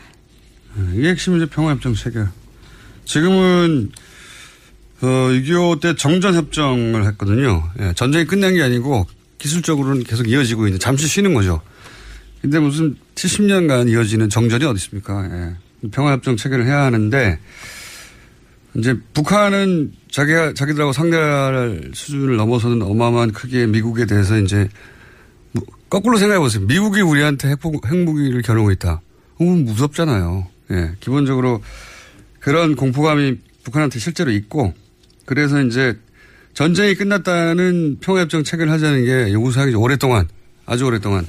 이게 0.94 1.10
핵심이죠. 1.10 1.48
평화협정 1.48 1.94
체결. 1.94 2.28
지금은 3.04 3.90
어, 5.00 5.06
6.25 5.06 5.80
때 5.80 5.94
정전협정을 5.94 7.06
했거든요. 7.06 7.70
예, 7.78 7.92
전쟁이 7.94 8.25
끝난 8.26 8.54
게 8.54 8.62
아니고 8.62 9.06
기술적으로는 9.38 10.02
계속 10.02 10.28
이어지고 10.28 10.66
있는 10.66 10.80
잠시 10.80 11.06
쉬는 11.06 11.34
거죠. 11.34 11.60
근데 12.42 12.58
무슨 12.58 12.96
70년간 13.14 13.88
이어지는 13.90 14.28
정전이 14.28 14.64
어디 14.64 14.78
있습니까? 14.78 15.25
예. 15.30 15.67
평화협정 15.90 16.37
체결을 16.37 16.66
해야 16.66 16.82
하는데 16.85 17.38
이제 18.75 18.97
북한은 19.14 19.92
자기가 20.11 20.54
자기들하고 20.54 20.92
상대할 20.92 21.90
수준을 21.94 22.37
넘어서는 22.37 22.82
어마어마한 22.82 23.32
크기의 23.32 23.66
미국에 23.68 24.06
대해서 24.06 24.38
이제 24.38 24.68
뭐 25.52 25.64
거꾸로 25.88 26.18
생각해 26.18 26.38
보세요. 26.38 26.64
미국이 26.66 27.00
우리한테 27.00 27.49
핵, 27.49 27.58
핵무기를 27.64 28.42
겨누고 28.42 28.70
있다. 28.73 29.00
어, 29.40 29.44
무섭잖아요. 29.44 30.47
예, 30.70 30.92
기본적으로 31.00 31.62
그런 32.40 32.76
공포감이 32.76 33.38
북한한테 33.64 33.99
실제로 33.99 34.30
있고 34.30 34.75
그래서 35.25 35.62
이제 35.62 35.99
전쟁이 36.54 36.94
끝났다는 36.94 37.99
평화협정 38.00 38.44
체결 38.44 38.70
하자는 38.70 39.04
게 39.04 39.32
요구사항이 39.32 39.75
오랫동안 39.75 40.28
아주 40.66 40.87
오랫동안 40.87 41.26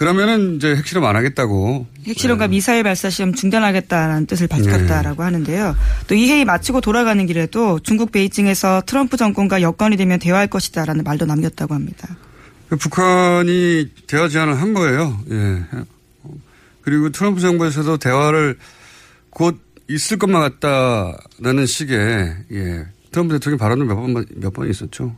그러면은 0.00 0.56
이제 0.56 0.74
핵실험 0.76 1.04
안 1.04 1.14
하겠다고 1.14 1.86
핵실험과 2.06 2.48
미사일 2.48 2.84
발사 2.84 3.10
시험 3.10 3.34
중단하겠다라는 3.34 4.24
뜻을 4.24 4.48
밝혔다라고 4.48 5.22
하는데요. 5.22 5.76
또 6.08 6.14
이 6.14 6.26
회의 6.30 6.46
마치고 6.46 6.80
돌아가는 6.80 7.24
길에도 7.26 7.78
중국 7.80 8.10
베이징에서 8.10 8.84
트럼프 8.86 9.18
정권과 9.18 9.60
여건이 9.60 9.98
되면 9.98 10.18
대화할 10.18 10.46
것이다라는 10.46 11.04
말도 11.04 11.26
남겼다고 11.26 11.74
합니다. 11.74 12.16
그 12.70 12.76
북한이 12.78 13.90
대화 14.06 14.26
제안을 14.26 14.58
한 14.58 14.72
거예요. 14.72 15.20
예. 15.32 15.64
그리고 16.80 17.10
트럼프 17.10 17.42
정부에서도 17.42 17.98
대화를 17.98 18.56
곧 19.28 19.60
있을 19.90 20.18
것만 20.18 20.40
같다라는 20.60 21.66
식의 21.66 22.36
예. 22.52 22.86
트럼프 23.12 23.34
대통령 23.34 23.58
발언도 23.58 23.84
몇 23.84 23.96
번, 23.96 24.24
몇 24.36 24.50
번 24.54 24.70
있었죠. 24.70 25.14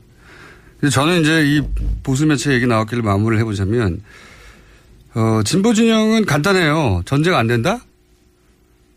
저는 0.91 1.21
이제 1.21 1.45
이 1.47 1.63
보수 2.03 2.27
매체 2.27 2.53
얘기 2.53 2.67
나왔길래 2.67 3.03
마무리를 3.03 3.39
해보자면, 3.43 4.03
어, 5.15 5.43
진보 5.45 5.75
진영은 5.75 6.25
간단해요. 6.25 7.03
전쟁 7.05 7.35
안 7.35 7.47
된다? 7.47 7.81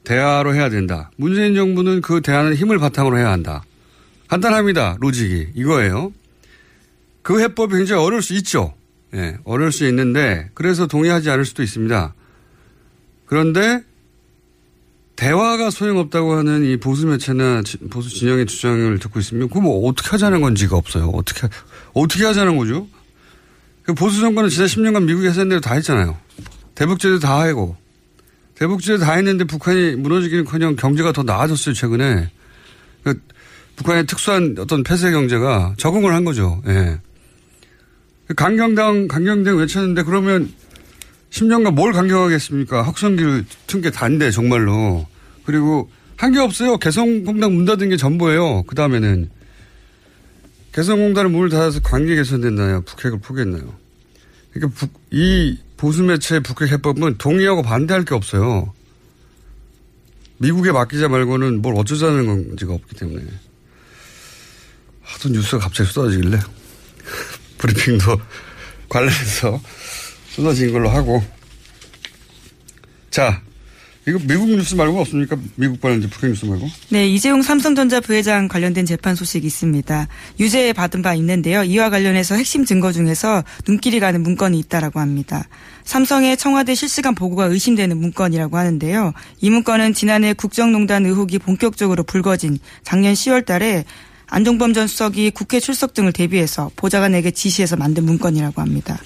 대화로 0.04 0.56
해야 0.56 0.70
된다. 0.70 1.12
문재인 1.18 1.56
정부는 1.56 2.02
그 2.02 2.22
대화는 2.22 2.56
힘을 2.56 2.80
바탕으로 2.80 3.18
해야 3.18 3.32
한다. 3.32 3.64
간단합니다. 4.28 4.98
로직이. 5.00 5.48
이거예요. 5.56 6.14
그 7.22 7.42
해법이 7.42 7.76
굉장히 7.76 8.04
어려울 8.04 8.22
수 8.22 8.34
있죠. 8.36 8.74
예, 9.14 9.38
어려울 9.44 9.72
수 9.72 9.88
있는데, 9.88 10.50
그래서 10.54 10.88
동의하지 10.88 11.30
않을 11.30 11.46
수도 11.46 11.64
있습니다. 11.64 12.14
그런데, 13.26 13.84
대화가 15.16 15.70
소용없다고 15.70 16.34
하는 16.34 16.66
이 16.66 16.78
보수 16.78 17.08
매체나 17.08 17.64
보수 17.90 18.10
진영의 18.10 18.46
주장을 18.46 19.00
듣고 19.00 19.20
있으면, 19.20 19.50
그럼 19.50 19.64
뭐 19.64 19.88
어떻게 19.90 20.10
하자는 20.10 20.42
건지가 20.42 20.76
없어요. 20.76 21.10
어떻게, 21.10 21.48
어떻게 21.94 22.26
하자는 22.26 22.58
거죠? 22.58 22.88
그 23.86 23.94
보수 23.94 24.20
정권은 24.20 24.50
지난 24.50 24.68
10년간 24.68 25.04
미국이 25.06 25.28
하던 25.28 25.50
대로 25.50 25.62
다 25.62 25.76
했잖아요. 25.76 26.18
대북제도 26.74 27.20
다 27.20 27.42
하고, 27.42 27.76
대북제도 28.56 29.00
다 29.04 29.14
했는데 29.14 29.44
북한이 29.44 29.96
무너지기는 29.98 30.46
커녕 30.46 30.76
경제가 30.76 31.12
더 31.12 31.24
나아졌어요, 31.24 31.76
최근에. 31.76 32.30
그 33.04 33.22
북한의 33.76 34.08
특수한 34.08 34.56
어떤 34.58 34.84
폐쇄 34.84 35.12
경제가 35.12 35.76
적응을 35.78 36.14
한 36.14 36.24
거죠. 36.26 36.62
예. 36.68 37.00
강경당, 38.36 39.08
강경당 39.08 39.58
외쳤는데 39.58 40.04
그러면 40.04 40.52
10년간 41.30 41.72
뭘 41.76 41.92
강경하겠습니까? 41.94 42.82
학성기를 42.82 43.46
튼 43.68 43.82
게 43.82 43.92
단데, 43.92 44.32
정말로. 44.32 45.06
그리고 45.46 45.90
한 46.18 46.32
게 46.32 46.40
없어요. 46.40 46.78
개성공단 46.78 47.52
문 47.54 47.66
닫은 47.66 47.90
게 47.90 47.98
전부예요. 47.98 48.64
그 48.64 48.74
다음에는. 48.74 49.30
개성공단을 50.76 51.30
문을 51.30 51.50
닫아서 51.50 51.80
관계 51.80 52.16
개선됐나요? 52.16 52.82
북핵을 52.82 53.20
포기했나요? 53.20 53.74
그러니까 54.52 54.78
북, 54.78 54.92
이 55.10 55.58
보수 55.78 56.04
매체 56.04 56.42
북핵 56.42 56.70
해법은 56.70 57.18
동의하고 57.18 57.62
반대할 57.62 58.04
게 58.04 58.14
없어요. 58.14 58.74
미국에 60.38 60.74
맡기자 60.74 61.08
말고는 61.08 61.62
뭘 61.62 61.76
어쩌자는 61.78 62.26
건지가 62.26 62.74
없기 62.74 62.94
때문에. 62.98 63.24
하도 65.02 65.30
뉴스가 65.30 65.60
갑자기 65.60 65.90
쏟아지길래. 65.90 66.40
브리핑도 67.58 68.20
관련해서 68.90 69.62
쏟아진 70.28 70.74
걸로 70.74 70.90
하고. 70.90 71.24
자, 73.12 73.42
이거 74.08 74.20
미국 74.24 74.50
뉴스 74.50 74.76
말고 74.76 75.00
없습니까? 75.02 75.36
미국 75.56 75.82
관련된 75.82 76.10
북핵 76.12 76.30
뉴스 76.30 76.46
말고? 76.46 76.68
네, 76.90 77.08
이재용 77.08 77.42
삼성전자 77.42 78.00
부회장 78.00 78.48
관련된 78.48 78.86
재판 78.86 79.16
소식이 79.16 79.48
있습니다. 79.48 80.08
유죄 80.40 80.74
받은 80.74 81.02
바 81.02 81.16
있는데요. 81.16 81.64
이와 81.64 81.90
관련해서 81.90 82.36
핵심 82.36 82.66
증거 82.66 82.92
중에서 82.92 83.44
눈길이 83.68 84.00
가는 84.00 84.22
문건이 84.22 84.60
있다라고 84.60 85.00
합니다. 85.00 85.48
삼성의 85.86 86.38
청와대 86.38 86.76
실시간 86.76 87.16
보고가 87.16 87.46
의심되는 87.46 87.98
문건이라고 87.98 88.58
하는데요. 88.58 89.14
이 89.42 89.50
문건은 89.50 89.96
지난해 89.96 90.34
국정농단 90.34 91.06
의혹이 91.08 91.40
본격적으로 91.40 92.04
불거진 92.04 92.60
작년 92.84 93.14
10월 93.14 93.44
달에 93.44 93.86
안종범 94.28 94.74
전 94.74 94.88
수석이 94.88 95.32
국회 95.32 95.60
출석 95.60 95.94
등을 95.94 96.12
대비해서 96.12 96.70
보좌관에게 96.76 97.32
지시해서 97.32 97.76
만든 97.76 98.06
문건이라고 98.06 98.62
합니다. 98.62 99.00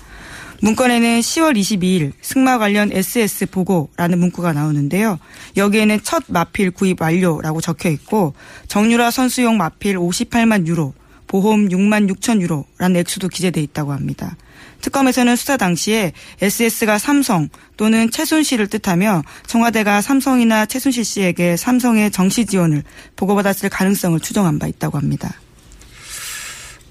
문건에는 0.62 1.19
10월 1.22 1.58
22일 1.58 2.12
승마 2.22 2.58
관련 2.58 2.91
SS 2.91 3.48
보고라는 3.48 4.19
문구가 4.19 4.54
나오는데요. 4.54 5.19
여기에는 5.58 6.00
첫 6.04 6.24
마필 6.28 6.72
구입 6.72 7.02
완료라고 7.02 7.62
적혀 7.62 7.89
있고 7.89 8.34
정유라 8.67 9.12
선수용 9.12 9.58
마필 9.58 9.98
58만 9.98 10.67
유로, 10.67 10.93
보험 11.28 11.69
6만 11.69 12.12
6천 12.13 12.41
유로라는 12.41 12.98
액수도 12.98 13.30
기재돼 13.30 13.62
있다고 13.62 13.93
합니다. 13.93 14.36
특검에서는 14.82 15.36
수사 15.36 15.58
당시에 15.58 16.13
SS가 16.41 16.98
삼성 16.98 17.50
또는 17.78 18.10
최순실을 18.10 18.67
뜻하며 18.67 19.24
청와대가 19.45 20.02
삼성이나 20.02 20.65
최순실 20.65 21.04
씨에게 21.04 21.58
삼성의 21.58 22.12
정시 22.12 22.45
지원을 22.45 22.84
보고받았을 23.15 23.69
가능성을 23.69 24.19
추정한 24.22 24.58
바 24.58 24.67
있다고 24.67 24.98
합니다. 24.98 25.34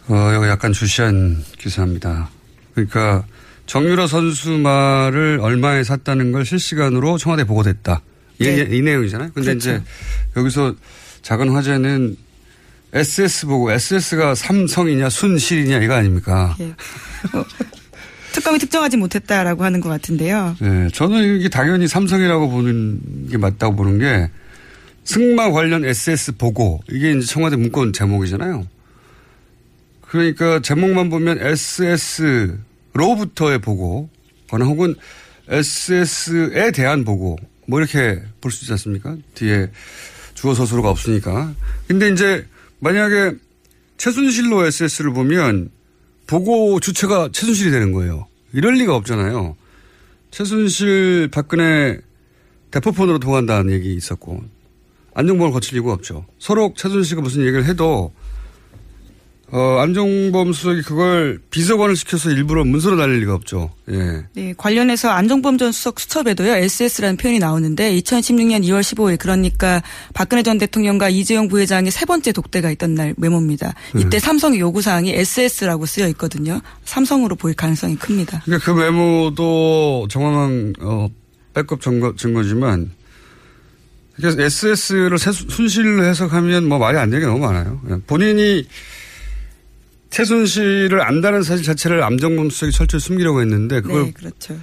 어, 0.09 0.33
이거 0.35 0.49
약간 0.49 0.73
주시한 0.73 1.45
기사입니다. 1.59 2.31
그러니까 2.75 3.25
정유라 3.69 4.07
선수 4.07 4.51
말을 4.51 5.39
얼마에 5.43 5.85
샀다는 5.85 6.33
걸 6.33 6.45
실시간으로 6.45 7.19
청와대 7.19 7.45
보고됐다. 7.45 8.01
이, 8.41 8.45
네. 8.45 8.67
이 8.71 8.81
내용이잖아요. 8.81 9.31
근데 9.35 9.51
그렇죠. 9.51 9.71
이제 9.71 9.83
여기서 10.37 10.75
작은 11.23 11.51
화제는 11.51 12.17
SS 12.95 13.47
보고 13.47 13.71
SS가 13.71 14.35
삼성이냐 14.35 15.11
순실이냐 15.11 15.83
이거 15.83 15.95
아닙니까? 15.95 16.57
예. 16.61 16.69
어, 17.35 17.45
특검이 18.33 18.59
특정하지 18.59 18.97
못했다라고 18.97 19.63
하는 19.63 19.81
것 19.81 19.91
같은데요. 19.91 20.57
네, 20.61 20.89
저는 20.95 21.37
이게 21.37 21.51
당연히 21.51 21.87
삼성이라고 21.87 22.49
보는 22.49 23.29
게 23.31 23.37
맞다고 23.37 23.77
보는 23.77 23.99
게 23.99 24.31
승마 25.05 25.51
관련 25.51 25.85
SS 25.85 26.39
보고 26.39 26.81
이게 26.91 27.13
이제 27.13 27.27
청와대 27.27 27.57
문건 27.57 27.93
제목이잖아요. 27.93 28.67
그러니까 30.09 30.61
제목만 30.61 31.11
보면 31.11 31.39
SS 31.43 32.59
로부터의 32.99 33.61
보고거나 33.61 34.65
혹은 34.65 34.95
SS에 35.49 36.73
대한 36.73 37.05
보고 37.05 37.37
뭐 37.67 37.79
이렇게 37.81 38.21
볼 38.41 38.51
수 38.51 38.65
있지 38.65 38.73
않습니까? 38.73 39.17
뒤에 39.35 39.71
주어 40.35 40.55
서술어가 40.55 40.91
없으니까. 40.91 41.55
근데 41.87 42.11
이제 42.11 42.47
만약에 42.81 43.33
최순실로 43.97 44.65
SS를 44.67 45.13
보면 45.13 45.71
보고 46.27 46.79
주체가 46.81 47.31
최순실이 47.33 47.71
되는 47.71 47.93
거예요. 47.93 48.27
이럴 48.53 48.75
리가 48.75 48.95
없잖아요. 48.97 49.57
최순실 50.31 51.29
박근혜 51.33 51.99
대포폰으로 52.71 53.19
통한다는 53.19 53.73
얘기 53.73 53.95
있었고 53.95 54.43
안정범을 55.15 55.53
거칠 55.53 55.75
이유가 55.75 55.93
없죠. 55.93 56.27
서로 56.39 56.73
최순실과 56.77 57.23
무슨 57.23 57.41
얘기를 57.43 57.65
해도 57.65 58.13
어, 59.51 59.79
안종범 59.81 60.53
수석이 60.53 60.83
그걸 60.83 61.41
비서관을 61.51 61.97
시켜서 61.97 62.31
일부러 62.31 62.65
문서로 62.65 62.97
날릴 62.97 63.21
리가 63.21 63.35
없죠. 63.35 63.71
예. 63.91 64.25
네, 64.35 64.55
관련해서 64.57 65.09
안종범 65.09 65.57
전 65.57 65.73
수석 65.73 66.01
수첩에도요, 66.01 66.55
SS라는 66.55 67.17
표현이 67.17 67.39
나오는데, 67.39 67.97
2016년 67.99 68.63
2월 68.65 68.81
15일, 68.81 69.19
그러니까 69.19 69.83
박근혜 70.13 70.43
전 70.43 70.59
대통령과 70.59 71.09
이재용 71.09 71.49
부회장의 71.49 71.91
세 71.91 72.05
번째 72.05 72.33
독대가 72.33 72.71
있던 72.73 72.95
날 72.95 73.15
메모입니다. 73.17 73.75
이때 73.97 74.19
삼성의 74.19 74.61
요구사항이 74.61 75.15
SS라고 75.15 75.87
쓰여 75.87 76.09
있거든요. 76.09 76.61
삼성으로 76.85 77.37
보일 77.37 77.57
가능성이 77.57 77.97
큽니다. 77.97 78.43
그러니까 78.45 78.75
그 78.75 78.79
메모도 78.79 80.09
정황한, 80.11 80.75
어, 80.81 81.09
백업 81.55 81.81
증거, 81.81 82.15
증거지만, 82.17 82.91
그러니까 84.17 84.45
SS를 84.45 85.17
순실로 85.19 86.05
해석하면 86.05 86.69
뭐 86.69 86.79
말이 86.79 86.99
안 86.99 87.09
되는 87.09 87.25
게 87.25 87.27
너무 87.27 87.47
많아요. 87.47 87.81
예. 87.91 87.97
본인이 88.07 88.67
최순실을 90.11 91.01
안다는 91.03 91.43
사실 91.43 91.65
자체를 91.65 92.03
암정범 92.03 92.51
수석이 92.51 92.73
철저히 92.73 93.01
숨기려고 93.01 93.41
했는데 93.41 93.81
그걸 93.81 94.05
네, 94.05 94.11
그렇죠. 94.13 94.59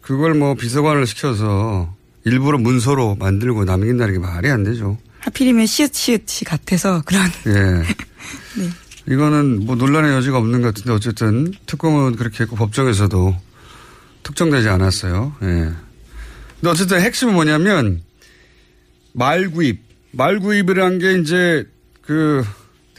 그걸 0.00 0.34
뭐 0.34 0.54
비서관을 0.54 1.06
시켜서 1.06 1.94
일부러 2.24 2.58
문서로 2.58 3.16
만들고 3.16 3.64
남긴다는 3.64 4.14
게 4.14 4.18
말이 4.18 4.50
안 4.50 4.64
되죠. 4.64 4.98
하필이면 5.20 5.66
시읒시읒이 5.66 6.44
같아서 6.44 7.02
그런. 7.04 7.26
예. 7.46 7.52
네. 8.58 8.70
이거는 9.08 9.64
뭐 9.66 9.76
논란의 9.76 10.12
여지가 10.14 10.38
없는 10.38 10.62
것 10.62 10.68
같은데 10.68 10.92
어쨌든 10.92 11.52
특검은 11.66 12.16
그렇게 12.16 12.44
했고 12.44 12.56
법정에서도 12.56 13.36
특정되지 14.22 14.68
않았어요. 14.68 15.34
예. 15.42 15.46
근데 15.46 16.68
어쨌든 16.68 17.00
핵심은 17.00 17.34
뭐냐면 17.34 18.02
말 19.12 19.50
구입. 19.50 19.82
말 20.12 20.38
구입이란 20.40 20.98
게 20.98 21.18
이제 21.18 21.66
그 22.02 22.44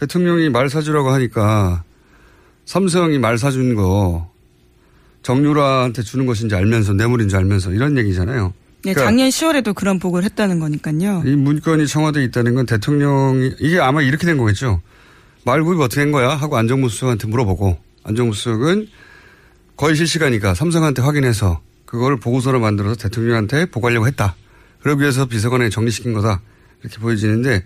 대통령이 0.02 0.50
말 0.50 0.68
사주라고 0.68 1.12
하니까 1.12 1.84
삼성이 2.66 3.20
말 3.20 3.38
사준 3.38 3.76
거 3.76 4.32
정유라한테 5.22 6.02
주는 6.02 6.26
것인지 6.26 6.56
알면서 6.56 6.94
뇌물인 6.94 7.30
줄 7.30 7.38
알면서 7.38 7.72
이런 7.72 7.96
얘기잖아요. 8.00 8.54
네, 8.84 8.94
그러니까 8.94 9.04
작년 9.04 9.30
10월에도 9.30 9.76
그런 9.76 10.00
보고를 10.00 10.26
했다는 10.26 10.60
거니까요. 10.60 11.22
이 11.28 11.36
문건이 11.36 11.86
청와대에 11.86 12.24
있다는 12.24 12.56
건 12.56 12.66
대통령이 12.66 13.54
이게 13.60 13.80
아마 13.80 14.02
이렇게 14.02 14.26
된 14.26 14.38
거겠죠. 14.38 14.82
말 15.46 15.64
구입 15.64 15.80
어떻게 15.80 16.02
된 16.02 16.12
거야? 16.12 16.30
하고 16.30 16.58
안정무 16.58 16.90
수석한테 16.90 17.28
물어보고 17.28 17.78
안정무 18.04 18.34
수석은 18.34 18.88
거의 19.78 19.96
실시간이니까 19.96 20.56
삼성한테 20.56 21.04
확인해서 21.04 21.62
그걸 21.86 22.20
보고서로 22.20 22.60
만들어서 22.60 22.96
대통령한테 22.96 23.68
보고하려고 23.68 24.08
했다. 24.08 24.36
그러기 24.80 25.02
위해서 25.02 25.28
비서관에 25.28 25.70
정리시킨 25.70 26.14
거다. 26.14 26.42
이렇게 26.82 26.98
보여지는데 26.98 27.64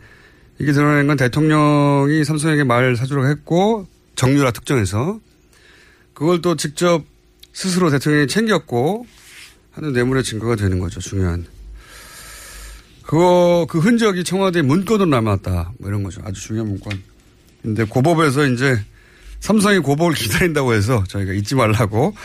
이게 0.60 0.72
드러낸 0.72 1.08
건 1.08 1.18
대통령이 1.18 2.24
삼성에게 2.24 2.64
말 2.64 2.96
사주라고 2.96 3.28
했고 3.28 3.88
정유라 4.16 4.52
특정해서 4.52 5.20
그걸 6.14 6.42
또 6.42 6.56
직접 6.56 7.04
스스로 7.52 7.90
대통령이 7.90 8.28
챙겼고 8.28 9.06
하는 9.74 9.94
뇌물의 9.94 10.24
증거가 10.24 10.56
되는 10.56 10.80
거죠. 10.80 11.00
중요한. 11.02 11.46
그거 13.04 13.68
그 13.70 13.80
흔적이 13.80 14.24
청와대 14.24 14.62
문건으로 14.62 15.06
남았다. 15.06 15.74
뭐 15.78 15.90
이런 15.90 16.04
거죠. 16.04 16.22
아주 16.24 16.42
중요한 16.42 16.70
문건. 16.70 17.04
근데 17.62 17.84
고법에서 17.84 18.48
이제 18.48 18.80
삼성이 19.42 19.80
고법을 19.80 20.14
기다린다고 20.16 20.74
해서 20.74 21.04
저희가 21.08 21.34
잊지 21.34 21.56
말라고 21.56 22.16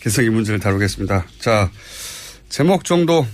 계속 0.00 0.22
이 0.22 0.30
문제를 0.30 0.60
다루겠습니다. 0.60 1.26
자, 1.40 1.70
제목 2.48 2.84
정도 2.84 3.26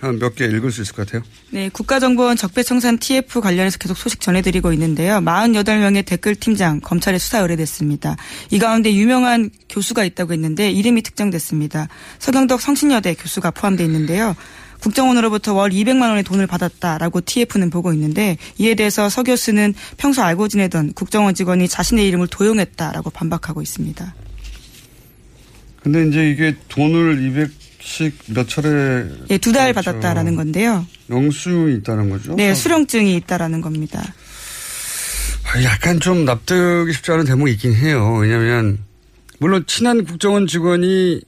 한 0.00 0.18
몇 0.18 0.34
개 0.34 0.44
읽을 0.44 0.70
수 0.70 0.82
있을 0.82 0.94
것 0.94 1.06
같아요. 1.06 1.22
네, 1.50 1.68
국가정보원 1.70 2.36
적폐청산 2.36 2.98
TF 2.98 3.40
관련해서 3.40 3.78
계속 3.78 3.96
소식 3.96 4.20
전해드리고 4.20 4.72
있는데요. 4.74 5.16
48명의 5.20 6.04
댓글 6.04 6.34
팀장 6.34 6.80
검찰에 6.80 7.18
수사 7.18 7.38
의뢰됐습니다. 7.38 8.16
이 8.50 8.58
가운데 8.58 8.92
유명한 8.92 9.50
교수가 9.70 10.04
있다고 10.04 10.32
했는데 10.34 10.70
이름이 10.70 11.02
특정됐습니다. 11.02 11.88
서경덕 12.18 12.60
성신여대 12.60 13.14
교수가 13.14 13.52
포함되어 13.52 13.86
있는데요. 13.86 14.36
국정원으로부터 14.80 15.54
월 15.54 15.70
200만 15.70 16.10
원의 16.10 16.24
돈을 16.24 16.46
받았다라고 16.46 17.22
TF는 17.22 17.70
보고 17.70 17.94
있는데 17.94 18.36
이에 18.58 18.74
대해서 18.74 19.08
서 19.08 19.22
교수는 19.22 19.72
평소 19.96 20.22
알고 20.22 20.48
지내던 20.48 20.92
국정원 20.92 21.34
직원이 21.34 21.68
자신의 21.68 22.06
이름을 22.08 22.26
도용했다라고 22.28 23.08
반박하고 23.08 23.62
있습니다. 23.62 24.14
근데 25.82 26.06
이제 26.08 26.30
이게 26.30 26.54
돈을 26.68 27.22
200 27.26 27.50
씩몇 27.84 28.48
차례 28.48 29.06
예, 29.30 29.38
두달 29.38 29.72
그렇죠. 29.72 29.90
받았다라는 29.92 30.36
건데요. 30.36 30.86
영수증이 31.10 31.74
있다는 31.76 32.08
거죠. 32.10 32.34
네, 32.34 32.54
수령증이 32.54 33.14
있다라는 33.16 33.60
겁니다. 33.60 34.02
아, 35.52 35.62
약간 35.62 36.00
좀 36.00 36.24
납득이 36.24 36.92
쉽지 36.94 37.12
않은 37.12 37.26
대목이 37.26 37.52
있긴 37.52 37.74
해요. 37.74 38.16
왜냐하면 38.16 38.78
물론 39.38 39.64
친한 39.66 40.04
국정원 40.04 40.46
직원이 40.46 41.20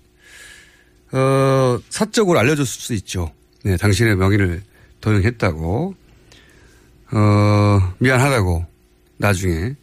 어, 1.12 1.79
사적으로 1.90 2.38
알려줬을 2.38 2.66
수 2.66 2.95
있죠. 2.95 3.31
네, 3.62 3.77
당신의 3.77 4.16
명의를 4.16 4.62
도용했다고 5.03 5.95
어, 7.12 7.95
미안하다고 7.99 8.66
나중에. 9.19 9.75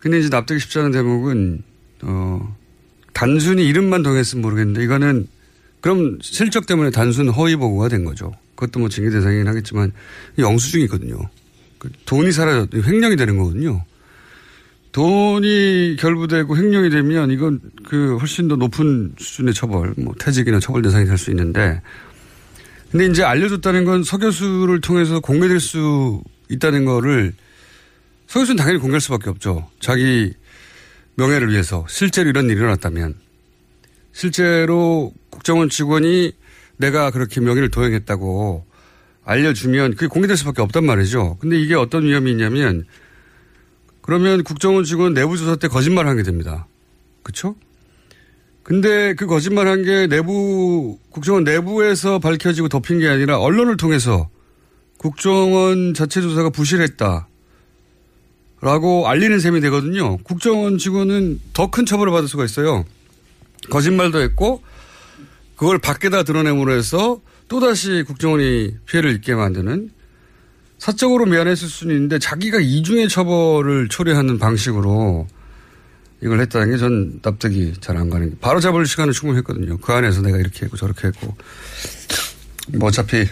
근데 0.00 0.18
이제 0.18 0.28
납득이 0.28 0.58
쉽지 0.58 0.80
않은 0.80 0.90
대목은 0.90 1.62
어, 2.02 2.56
단순히 3.12 3.64
이름만 3.66 4.02
도용했으면 4.02 4.42
모르겠는데 4.42 4.82
이거는 4.82 5.28
그럼 5.82 6.18
실적 6.22 6.64
때문에 6.66 6.90
단순 6.90 7.28
허위 7.28 7.56
보고가 7.56 7.88
된 7.88 8.04
거죠. 8.04 8.32
그것도 8.54 8.80
뭐 8.80 8.88
징계 8.88 9.10
대상이긴 9.10 9.46
하겠지만 9.48 9.92
영수증이거든요. 10.38 11.18
그 11.78 11.90
돈이 12.06 12.32
사라졌, 12.32 12.72
횡령이 12.72 13.16
되는 13.16 13.36
거거든요. 13.36 13.84
돈이 14.92 15.96
결부되고 15.98 16.56
횡령이 16.56 16.90
되면 16.90 17.30
이건 17.30 17.60
그 17.84 18.16
훨씬 18.18 18.46
더 18.48 18.56
높은 18.56 19.14
수준의 19.18 19.54
처벌, 19.54 19.94
뭐 19.98 20.14
퇴직이나 20.18 20.60
처벌 20.60 20.82
대상이 20.82 21.04
될 21.06 21.18
수 21.18 21.30
있는데 21.30 21.82
근데 22.90 23.06
이제 23.06 23.22
알려줬다는 23.24 23.84
건 23.84 24.04
서 24.04 24.18
교수를 24.18 24.80
통해서 24.82 25.18
공개될 25.20 25.60
수 25.60 26.22
있다는 26.50 26.84
거를 26.84 27.32
서 28.26 28.40
교수는 28.40 28.56
당연히 28.56 28.78
공개할 28.78 29.00
수밖에 29.00 29.30
없죠. 29.30 29.68
자기 29.80 30.34
명예를 31.16 31.50
위해서 31.50 31.84
실제로 31.88 32.28
이런 32.28 32.44
일이 32.46 32.56
일어났다면 32.56 33.14
실제로 34.12 35.12
국정원 35.42 35.68
직원이 35.68 36.32
내가 36.76 37.10
그렇게 37.10 37.40
명예를 37.40 37.68
도용했다고 37.68 38.64
알려주면 39.24 39.94
그게 39.94 40.06
공개될 40.06 40.36
수밖에 40.36 40.62
없단 40.62 40.84
말이죠. 40.86 41.36
근데 41.40 41.60
이게 41.60 41.74
어떤 41.74 42.04
위험이 42.04 42.30
있냐면 42.30 42.84
그러면 44.02 44.44
국정원 44.44 44.84
직원 44.84 45.14
내부 45.14 45.36
조사 45.36 45.56
때 45.56 45.66
거짓말 45.66 46.06
한게 46.06 46.22
됩니다. 46.22 46.68
그렇죠? 47.24 47.56
근데 48.62 49.14
그 49.14 49.26
거짓말 49.26 49.66
한 49.66 49.82
게 49.82 50.06
내부 50.06 50.96
국정원 51.10 51.42
내부에서 51.42 52.20
밝혀지고 52.20 52.68
덮인 52.68 53.00
게 53.00 53.08
아니라 53.08 53.40
언론을 53.40 53.76
통해서 53.76 54.28
국정원 54.98 55.92
자체 55.92 56.20
조사가 56.20 56.50
부실했다. 56.50 57.26
라고 58.60 59.08
알리는 59.08 59.40
셈이 59.40 59.60
되거든요. 59.62 60.18
국정원 60.18 60.78
직원은 60.78 61.40
더 61.52 61.68
큰 61.68 61.84
처벌을 61.84 62.12
받을 62.12 62.28
수가 62.28 62.44
있어요. 62.44 62.84
거짓말도 63.70 64.20
했고 64.20 64.62
그걸 65.62 65.78
밖에다 65.78 66.24
드러냄으로 66.24 66.72
해서 66.72 67.20
또다시 67.46 68.02
국정원이 68.04 68.78
피해를 68.84 69.12
입게 69.12 69.36
만드는 69.36 69.90
사적으로 70.76 71.24
미안했을 71.24 71.68
수는 71.68 71.94
있는데 71.94 72.18
자기가 72.18 72.58
이중의 72.58 73.08
처벌을 73.08 73.86
초래하는 73.88 74.40
방식으로 74.40 75.28
이걸 76.20 76.40
했다는 76.40 76.72
게 76.72 76.78
전 76.78 77.20
납득이 77.22 77.74
잘 77.80 77.96
안 77.96 78.10
가는 78.10 78.30
게 78.30 78.36
바로 78.40 78.58
잡을 78.58 78.84
시간은 78.86 79.12
충분히 79.12 79.38
했거든요. 79.38 79.78
그 79.78 79.92
안에서 79.92 80.20
내가 80.22 80.36
이렇게 80.36 80.64
했고 80.64 80.76
저렇게 80.76 81.06
했고 81.06 81.36
뭐 82.74 82.88
어차피 82.88 83.24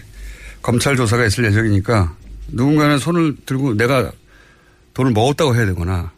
검찰 0.62 0.94
조사가 0.94 1.26
있을 1.26 1.44
예정이니까 1.46 2.14
누군가는 2.46 2.96
손을 2.98 3.38
들고 3.44 3.74
내가 3.74 4.12
돈을 4.94 5.10
먹었다고 5.10 5.56
해야 5.56 5.66
되거나 5.66 6.12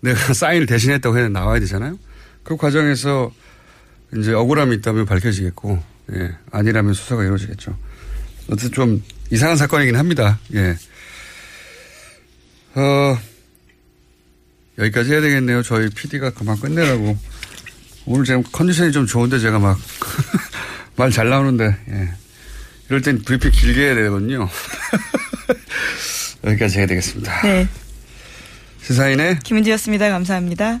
내가 0.00 0.18
사인을 0.34 0.66
대신했다고 0.66 1.16
해야 1.16 1.28
나와야 1.28 1.60
되잖아요. 1.60 1.96
그 2.42 2.56
과정에서 2.56 3.30
이제 4.16 4.32
억울함이 4.32 4.76
있다면 4.76 5.06
밝혀지겠고 5.06 5.82
예, 6.14 6.32
아니라면 6.50 6.94
수사가 6.94 7.22
이루어지겠죠. 7.24 7.76
어쨌든 8.48 8.72
좀 8.72 9.02
이상한 9.30 9.56
사건이긴 9.56 9.96
합니다. 9.96 10.38
예. 10.54 10.76
어, 12.74 13.18
여기까지 14.78 15.12
해야 15.12 15.20
되겠네요. 15.20 15.62
저희 15.62 15.88
PD가 15.90 16.30
그만 16.30 16.58
끝내라고. 16.58 17.16
오늘 18.06 18.24
지금 18.24 18.42
컨디션이 18.50 18.90
좀 18.92 19.06
좋은데 19.06 19.38
제가 19.38 19.58
막 19.58 19.78
말 20.96 21.10
잘 21.12 21.28
나오는데, 21.28 21.64
예. 21.90 22.10
이럴 22.88 23.00
땐 23.02 23.22
브리핑 23.22 23.50
길게 23.52 23.80
해야 23.80 23.94
되거든요. 23.94 24.48
여기까지 26.44 26.78
해야 26.78 26.86
되겠습니다. 26.86 27.42
네. 27.42 27.68
시사인의 28.82 29.38
김은지였습니다. 29.44 30.10
감사합니다. 30.10 30.80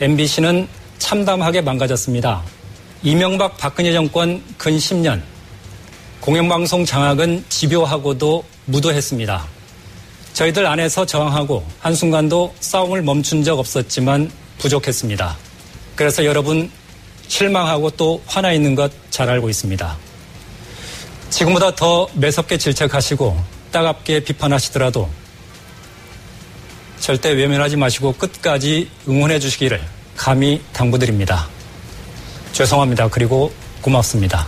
MBC는 0.00 0.68
참담하게 0.98 1.60
망가졌습니다. 1.62 2.42
이명박 3.02 3.56
박근혜 3.56 3.92
정권 3.92 4.42
근 4.58 4.76
10년 4.76 5.22
공영방송 6.20 6.84
장악은 6.84 7.44
집요하고도 7.48 8.44
무도했습니다. 8.66 9.46
저희들 10.32 10.66
안에서 10.66 11.06
저항하고 11.06 11.64
한순간도 11.80 12.54
싸움을 12.60 13.02
멈춘 13.02 13.42
적 13.44 13.58
없었지만 13.58 14.30
부족했습니다. 14.58 15.36
그래서 15.94 16.24
여러분 16.24 16.70
실망하고 17.28 17.90
또 17.90 18.22
화나 18.26 18.52
있는 18.52 18.74
것 18.74 19.06
잘 19.16 19.30
알고 19.30 19.48
있습니다. 19.48 19.96
지금보다 21.30 21.74
더 21.74 22.06
매섭게 22.12 22.58
질책하시고 22.58 23.34
따갑게 23.72 24.20
비판하시더라도 24.20 25.08
절대 26.98 27.32
외면하지 27.32 27.76
마시고 27.76 28.12
끝까지 28.14 28.90
응원해 29.08 29.38
주시기를 29.38 29.80
감히 30.16 30.62
당부드립니다. 30.72 31.48
죄송합니다. 32.52 33.08
그리고 33.08 33.52
고맙습니다. 33.82 34.46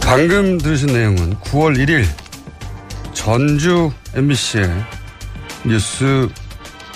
방금 0.00 0.58
들으신 0.58 0.88
내용은 0.88 1.34
9월 1.36 1.76
1일 1.78 2.04
전주 3.14 3.92
MBC의 4.14 4.68
뉴스 5.66 6.28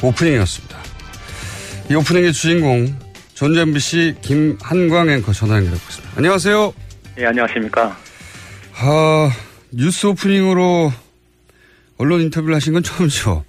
오프닝이었습니다. 0.02 0.76
이 1.90 1.94
오프닝의 1.94 2.32
주인공 2.32 2.98
전주 3.34 3.60
MBC 3.60 4.16
김한광 4.20 5.10
앵커 5.10 5.32
전화 5.32 5.56
연결해보겠습니다. 5.56 6.14
안녕하세요. 6.16 6.74
예, 7.18 7.26
안녕하십니까. 7.26 7.96
아, 8.76 9.30
뉴스 9.76 10.06
오프닝으로 10.06 10.90
언론 11.98 12.20
인터뷰를 12.20 12.54
하신 12.54 12.74
건 12.74 12.82
처음이죠? 12.82 13.44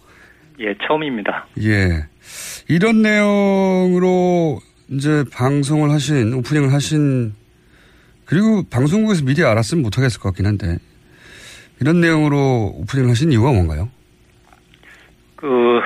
예, 0.59 0.73
처음입니다. 0.87 1.47
예. 1.61 2.05
이런 2.67 3.01
내용으로 3.01 4.59
이제 4.89 5.23
방송을 5.31 5.91
하신, 5.91 6.33
오프닝을 6.33 6.73
하신, 6.73 7.33
그리고 8.25 8.63
방송국에서 8.69 9.23
미리 9.23 9.43
알았으면 9.43 9.83
못하겠을 9.83 10.19
것 10.19 10.29
같긴 10.29 10.45
한데, 10.47 10.77
이런 11.81 12.01
내용으로 12.01 12.73
오프닝을 12.75 13.09
하신 13.11 13.31
이유가 13.31 13.51
뭔가요? 13.51 13.89
그, 15.35 15.79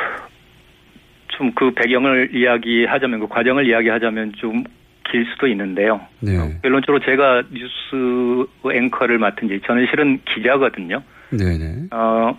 좀 1.27 1.51
그 1.55 1.73
배경을 1.73 2.29
이야기하자면, 2.33 3.19
그 3.21 3.27
과정을 3.27 3.67
이야기하자면 3.67 4.33
좀 4.37 4.63
길 5.11 5.25
수도 5.31 5.47
있는데요. 5.47 6.01
네. 6.19 6.37
결론적으로 6.61 6.99
제가 7.03 7.43
뉴스 7.51 8.45
앵커를 8.71 9.17
맡은 9.17 9.47
지, 9.47 9.59
저는 9.65 9.87
실은 9.89 10.19
기자거든요. 10.25 11.01
네네. 11.31 11.87
어, 11.91 12.37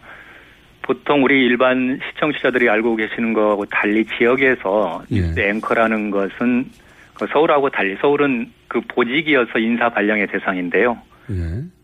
보통 0.83 1.23
우리 1.25 1.45
일반 1.45 2.01
시청자들이 2.09 2.69
알고 2.69 2.97
계시는 2.97 3.33
거하고 3.33 3.67
달리 3.67 4.05
지역에서 4.05 5.05
예. 5.11 5.17
뉴스 5.17 5.41
앵커라는 5.41 6.11
것은 6.11 6.67
그 7.15 7.27
서울하고 7.33 7.71
달리 7.71 7.97
서울은 8.01 8.51
그 8.69 8.81
보직이어서 8.89 9.59
인사 9.59 9.89
발령의 9.89 10.27
대상인데요. 10.29 10.99
예. 11.31 11.35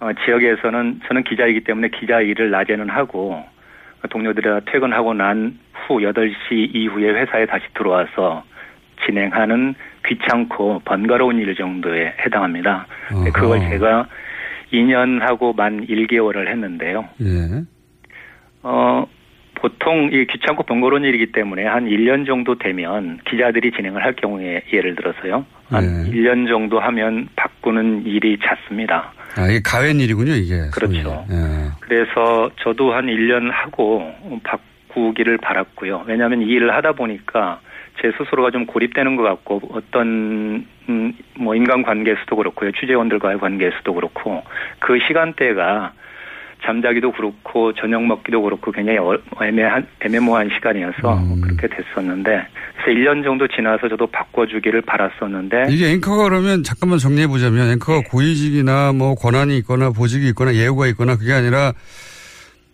어, 0.01 0.11
지역에서는 0.25 1.01
저는 1.07 1.25
기자이기 1.25 1.61
때문에 1.65 1.89
기자 1.89 2.21
일을 2.21 2.51
낮에는 2.51 2.89
하고 2.89 3.45
동료들이 4.11 4.49
퇴근하고 4.67 5.15
난 5.15 5.59
후 5.87 5.99
8시 6.01 6.75
이후에 6.75 7.11
회사에 7.11 7.47
다시 7.47 7.65
들어와서 7.75 8.45
진행하는 9.05 9.75
귀찮고 10.07 10.83
번거로운 10.85 11.39
일 11.39 11.55
정도에 11.55 12.15
해당합니다. 12.25 12.87
어허. 13.13 13.33
그걸 13.33 13.61
제가 13.61 14.07
2년 14.73 15.21
하고 15.21 15.53
만 15.53 15.87
1개월을 15.87 16.49
했는데요. 16.49 17.09
예. 17.23 17.63
어, 18.63 19.07
보통 19.55 20.11
이 20.13 20.27
귀찮고 20.27 20.65
번거로운 20.65 21.05
일이기 21.05 21.33
때문에 21.33 21.65
한 21.65 21.87
1년 21.87 22.27
정도 22.27 22.57
되면 22.59 23.19
기자들이 23.29 23.73
진행을 23.73 24.05
할 24.05 24.15
경우에 24.15 24.63
예를 24.73 24.95
들어서요. 24.97 25.47
한 25.69 26.05
네. 26.05 26.11
1년 26.11 26.49
정도 26.49 26.79
하면 26.79 27.29
바꾸는 27.37 28.07
일이 28.07 28.39
잦습니다. 28.39 29.13
아, 29.37 29.49
이게 29.49 29.61
가웬 29.65 29.99
일이군요, 30.01 30.33
이게. 30.33 30.69
그렇죠. 30.73 31.27
예. 31.31 31.71
그래서 31.81 32.51
저도 32.63 32.93
한 32.93 33.07
1년 33.07 33.51
하고 33.51 34.11
바꾸기를 34.45 35.39
바랐고요. 35.39 36.05
왜냐하면 36.07 36.43
이 36.43 36.47
일을 36.47 36.75
하다 36.75 36.93
보니까 36.93 37.61
제 38.01 38.13
스스로가 38.19 38.51
좀 38.51 38.67
고립되는 38.67 39.17
것 39.17 39.23
같고 39.23 39.61
어떤 39.73 40.67
음, 40.89 41.13
뭐 41.39 41.55
인간관계에서도 41.55 42.37
그렇고요. 42.37 42.73
취재원들과의 42.73 43.39
관계에서도 43.39 43.93
그렇고 43.95 44.43
그 44.81 44.99
시간대가 45.07 45.93
잠자기도 46.65 47.13
그렇고 47.13 47.73
저녁 47.75 48.05
먹기도 48.07 48.43
그렇고 48.43 48.73
굉장히 48.73 48.99
어- 48.99 49.19
애매한 49.43 49.87
애매모호한 50.01 50.51
시간이어서 50.55 51.21
그렇게 51.43 51.69
됐었는데 51.69 52.47
그래서 52.83 52.99
1년 52.99 53.23
정도 53.25 53.47
지나서 53.47 53.89
저도 53.89 54.07
바꿔주기를 54.07 54.83
바랐었는데 54.83 55.67
이게 55.71 55.91
앵커가 55.93 56.25
그러면 56.25 56.63
잠깐만 56.63 56.99
정리해 56.99 57.27
보자면 57.27 57.71
앵커가 57.73 57.99
네. 58.01 58.05
고위직이나 58.11 58.93
뭐 58.93 59.15
권한이 59.15 59.57
있거나 59.59 59.91
보직이 59.91 60.29
있거나 60.29 60.55
예우가 60.55 60.87
있거나 60.89 61.17
그게 61.17 61.33
아니라 61.33 61.73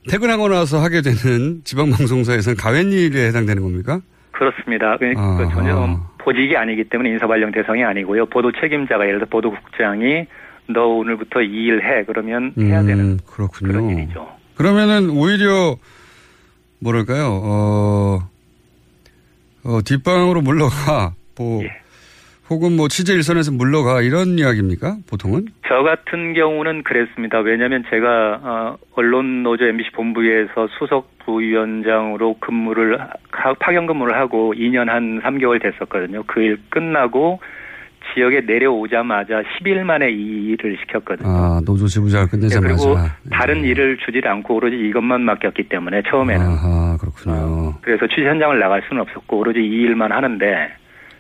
퇴근하고 0.09 0.49
나서 0.49 0.79
하게 0.81 1.03
되는 1.03 1.63
지방방송사에서는 1.65 2.57
가웬 2.57 2.93
일에 2.93 3.27
해당되는 3.29 3.63
겁니까? 3.63 4.01
그렇습니다. 4.47 4.97
그 4.99 5.13
아하. 5.17 5.49
전혀 5.55 6.01
보직이 6.19 6.57
아니기 6.57 6.85
때문에 6.85 7.11
인사발령 7.11 7.53
대상이 7.53 7.85
아니고요. 7.85 8.27
보도 8.27 8.51
책임자가 8.53 9.05
예를 9.07 9.19
들어 9.21 9.29
보도국장이 9.31 10.27
너 10.69 10.87
오늘부터 10.87 11.43
이 11.43 11.67
일 11.69 11.81
해 11.83 12.05
그러면 12.05 12.53
해야 12.59 12.83
되는 12.83 13.05
음, 13.05 13.19
그렇군요. 13.27 13.73
그런 13.73 13.91
일이죠. 13.91 14.29
그러면은 14.57 15.11
오히려 15.11 15.77
뭐랄까요? 16.81 17.41
어, 17.43 18.19
어 19.65 19.81
뒷방으로 19.85 20.41
물러가 20.43 21.15
뭐 21.37 21.63
예. 21.65 21.82
혹은 22.53 22.77
뭐 22.77 22.89
취재 22.89 23.15
일선에서 23.15 23.51
물러가 23.53 24.03
이런 24.03 24.39
이야기입니까? 24.39 24.97
보통은? 25.11 25.47
저 25.67 25.83
같은 25.83 26.35
경우는 26.35 26.83
그랬습니다. 26.83 27.41
왜냐하면 27.41 27.83
제가 27.91 28.41
어, 28.43 28.77
언론 28.95 29.43
노조 29.43 29.65
MBC 29.65 29.91
본부에서 29.93 30.69
수석 30.79 31.11
부위원장으로 31.25 32.37
근무를 32.41 32.99
하- 33.01 33.55
파견 33.59 33.87
근무를 33.87 34.15
하고 34.17 34.53
2년 34.55 34.87
한 34.89 35.21
3개월 35.23 35.63
됐었거든요. 35.63 36.23
그 36.25 36.41
일 36.43 36.59
끝나고 36.71 37.41
지역에 38.15 38.41
내려오자마자 38.41 39.43
10일 39.43 39.85
만에 39.85 40.11
이 40.11 40.49
일을 40.51 40.77
시켰거든요. 40.81 41.29
아 41.29 41.61
노조 41.65 41.87
지부장을 41.87 42.27
네, 42.27 42.31
그리고 42.33 42.59
끝내자마자. 42.61 43.17
다른 43.31 43.65
일을 43.65 43.97
주지 44.05 44.21
않고 44.25 44.57
오로지 44.57 44.77
이것만 44.77 45.23
맡겼기 45.23 45.69
때문에 45.69 46.03
처음에는 46.11 46.45
아하 46.45 46.97
그렇군요. 47.01 47.75
그래서 47.81 48.07
취재 48.09 48.27
현장을 48.27 48.59
나갈 48.59 48.83
수는 48.89 49.03
없었고 49.03 49.39
오로지 49.39 49.61
이 49.61 49.83
일만 49.83 50.11
하는데 50.13 50.69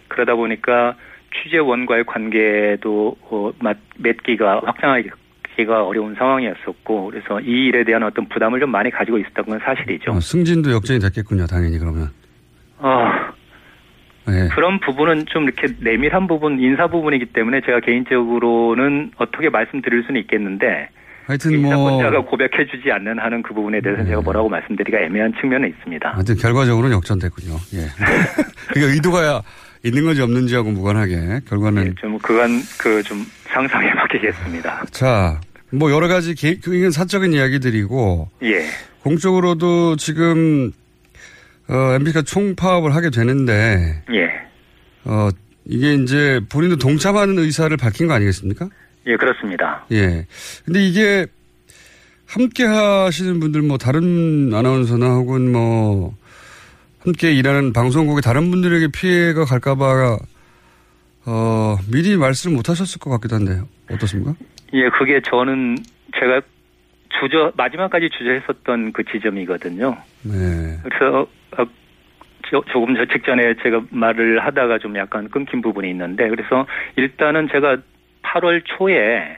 그러다 0.08 0.34
보니까 0.34 0.96
취재원과의 1.42 2.04
관계도 2.04 3.16
어, 3.30 3.52
마- 3.60 3.74
맺기가 3.98 4.62
확장하기가 4.64 5.84
어려운 5.86 6.14
상황이었었고 6.14 7.10
그래서 7.10 7.40
이 7.40 7.66
일에 7.68 7.84
대한 7.84 8.02
어떤 8.02 8.28
부담을 8.28 8.60
좀 8.60 8.70
많이 8.70 8.90
가지고 8.90 9.18
있었던 9.18 9.44
건 9.46 9.58
사실이죠. 9.60 10.12
어, 10.12 10.20
승진도 10.20 10.72
역전이 10.72 10.98
됐겠군요, 11.00 11.46
당연히 11.46 11.78
그러면. 11.78 12.10
어, 12.78 13.10
예. 14.28 14.48
그런 14.54 14.78
부분은 14.80 15.26
좀 15.26 15.44
이렇게 15.44 15.68
내밀한 15.80 16.26
부분, 16.26 16.60
인사 16.60 16.86
부분이기 16.86 17.26
때문에 17.26 17.60
제가 17.62 17.80
개인적으로는 17.80 19.12
어떻게 19.16 19.48
말씀드릴 19.48 20.04
수는 20.04 20.20
있겠는데 20.22 20.88
하여튼 21.26 21.60
뭐 21.62 21.70
인사권자가 21.72 22.20
고백해주지 22.30 22.90
않는 22.92 23.18
하는 23.18 23.42
그 23.42 23.54
부분에 23.54 23.80
대해서 23.80 24.02
는 24.02 24.08
제가 24.10 24.20
뭐라고 24.22 24.48
말씀드리기가 24.48 25.00
애매한 25.04 25.32
측면은 25.40 25.68
있습니다. 25.70 26.08
하여튼 26.10 26.34
결과적으로는 26.36 26.96
역전됐군요. 26.96 27.54
예. 27.74 27.86
그게 28.74 28.86
의도가 28.86 29.42
있는 29.84 30.04
건지 30.04 30.22
없는지하고 30.22 30.70
무관하게 30.70 31.40
결과는 31.48 31.96
좀 32.00 32.18
그건 32.18 32.60
그좀 32.78 33.26
상상에 33.46 33.92
맡기겠습니다. 33.94 34.84
자, 34.90 35.40
뭐 35.70 35.90
여러 35.90 36.08
가지 36.08 36.34
개, 36.34 36.56
그 36.56 36.74
이건 36.74 36.90
사적인 36.90 37.32
이야기들이고 37.32 38.30
예. 38.44 38.66
공적으로도 39.02 39.96
지금 39.96 40.72
어, 41.68 41.94
MBC가 41.94 42.22
총파업을 42.22 42.94
하게 42.94 43.10
되는데 43.10 44.02
예. 44.12 44.28
어, 45.04 45.30
이게 45.64 45.94
이제 45.94 46.40
본인도 46.48 46.76
동참하는 46.76 47.38
의사를 47.38 47.76
밝힌 47.76 48.06
거 48.06 48.14
아니겠습니까? 48.14 48.68
예, 49.06 49.16
그렇습니다. 49.16 49.84
예. 49.90 50.26
근데 50.64 50.86
이게 50.86 51.26
함께 52.26 52.64
하시는 52.64 53.40
분들 53.40 53.62
뭐 53.62 53.78
다른 53.78 54.52
아나운서나 54.54 55.14
혹은 55.14 55.50
뭐 55.52 56.14
함께 57.04 57.32
일하는 57.32 57.72
방송국의 57.72 58.22
다른 58.22 58.50
분들에게 58.50 58.88
피해가 58.94 59.44
갈까봐 59.44 60.18
어, 61.26 61.76
미리 61.92 62.16
말씀을 62.16 62.56
못 62.56 62.68
하셨을 62.68 63.00
것 63.00 63.10
같기도 63.10 63.36
한데요. 63.36 63.66
어떻습니까? 63.90 64.34
예, 64.74 64.88
그게 64.90 65.20
저는 65.20 65.76
제가 66.18 66.40
주저 67.20 67.52
마지막까지 67.56 68.08
주저했었던 68.10 68.92
그 68.92 69.04
지점이거든요. 69.04 69.96
네. 70.22 70.78
그래서 70.82 71.26
어, 71.58 71.64
저- 72.50 72.62
조금 72.72 72.94
저 72.96 73.04
직전에 73.06 73.54
제가 73.62 73.82
말을 73.90 74.44
하다가 74.44 74.78
좀 74.78 74.96
약간 74.96 75.28
끊긴 75.28 75.60
부분이 75.62 75.90
있는데 75.90 76.28
그래서 76.28 76.66
일단은 76.96 77.48
제가 77.52 77.76
8월 78.22 78.62
초에 78.64 79.36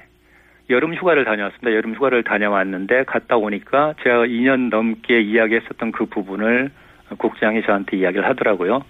여름 0.71 0.95
휴가를 0.95 1.25
다녀왔습니다. 1.25 1.73
여름 1.75 1.95
휴가를 1.95 2.23
다녀왔는데 2.25 3.05
갔다 3.05 3.37
오니까 3.37 3.95
제가 4.03 4.25
2년 4.27 4.71
넘게 4.71 5.21
이야기했었던 5.21 5.93
그 5.93 6.07
부분을 6.07 6.71
국장이 7.19 7.63
저한테 7.63 7.97
이야기를 7.97 8.27
하더라고요. 8.29 8.83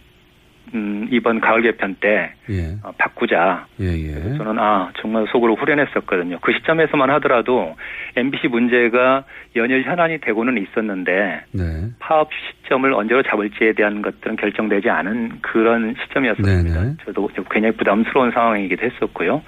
음, 0.75 1.07
이번 1.11 1.41
가을 1.41 1.63
개편 1.63 1.95
때 1.97 2.33
예. 2.49 2.77
어, 2.83 2.93
바꾸자. 2.97 3.67
예, 3.81 3.87
예. 3.87 4.37
저는 4.37 4.59
아 4.59 4.91
정말 5.01 5.27
속으로 5.31 5.57
후련했었거든요. 5.57 6.39
그 6.41 6.53
시점에서만 6.53 7.11
하더라도 7.11 7.77
MBC 8.17 8.49
문제가 8.49 9.25
연일 9.57 9.83
현안이 9.85 10.19
되고는 10.21 10.59
있었는데 10.63 11.45
네. 11.53 11.63
파업 11.99 12.31
시점을 12.33 12.93
언제로 12.95 13.23
잡을지에 13.23 13.75
대한 13.75 14.01
것들은 14.03 14.37
결정되지 14.37 14.89
않은 14.89 15.43
그런 15.43 15.95
시점이었습니다. 16.03 16.81
네네. 16.81 16.97
저도 17.05 17.29
굉장히 17.51 17.77
부담스러운 17.77 18.33
상황이기도 18.33 18.85
했었고요. 18.87 19.43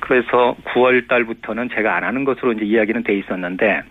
그래서 0.00 0.56
9월 0.64 1.08
달부터는 1.08 1.70
제가 1.74 1.96
안 1.96 2.04
하는 2.04 2.24
것으로 2.24 2.52
이제 2.52 2.64
이야기는 2.64 3.04
돼 3.04 3.16
있었는데 3.16 3.82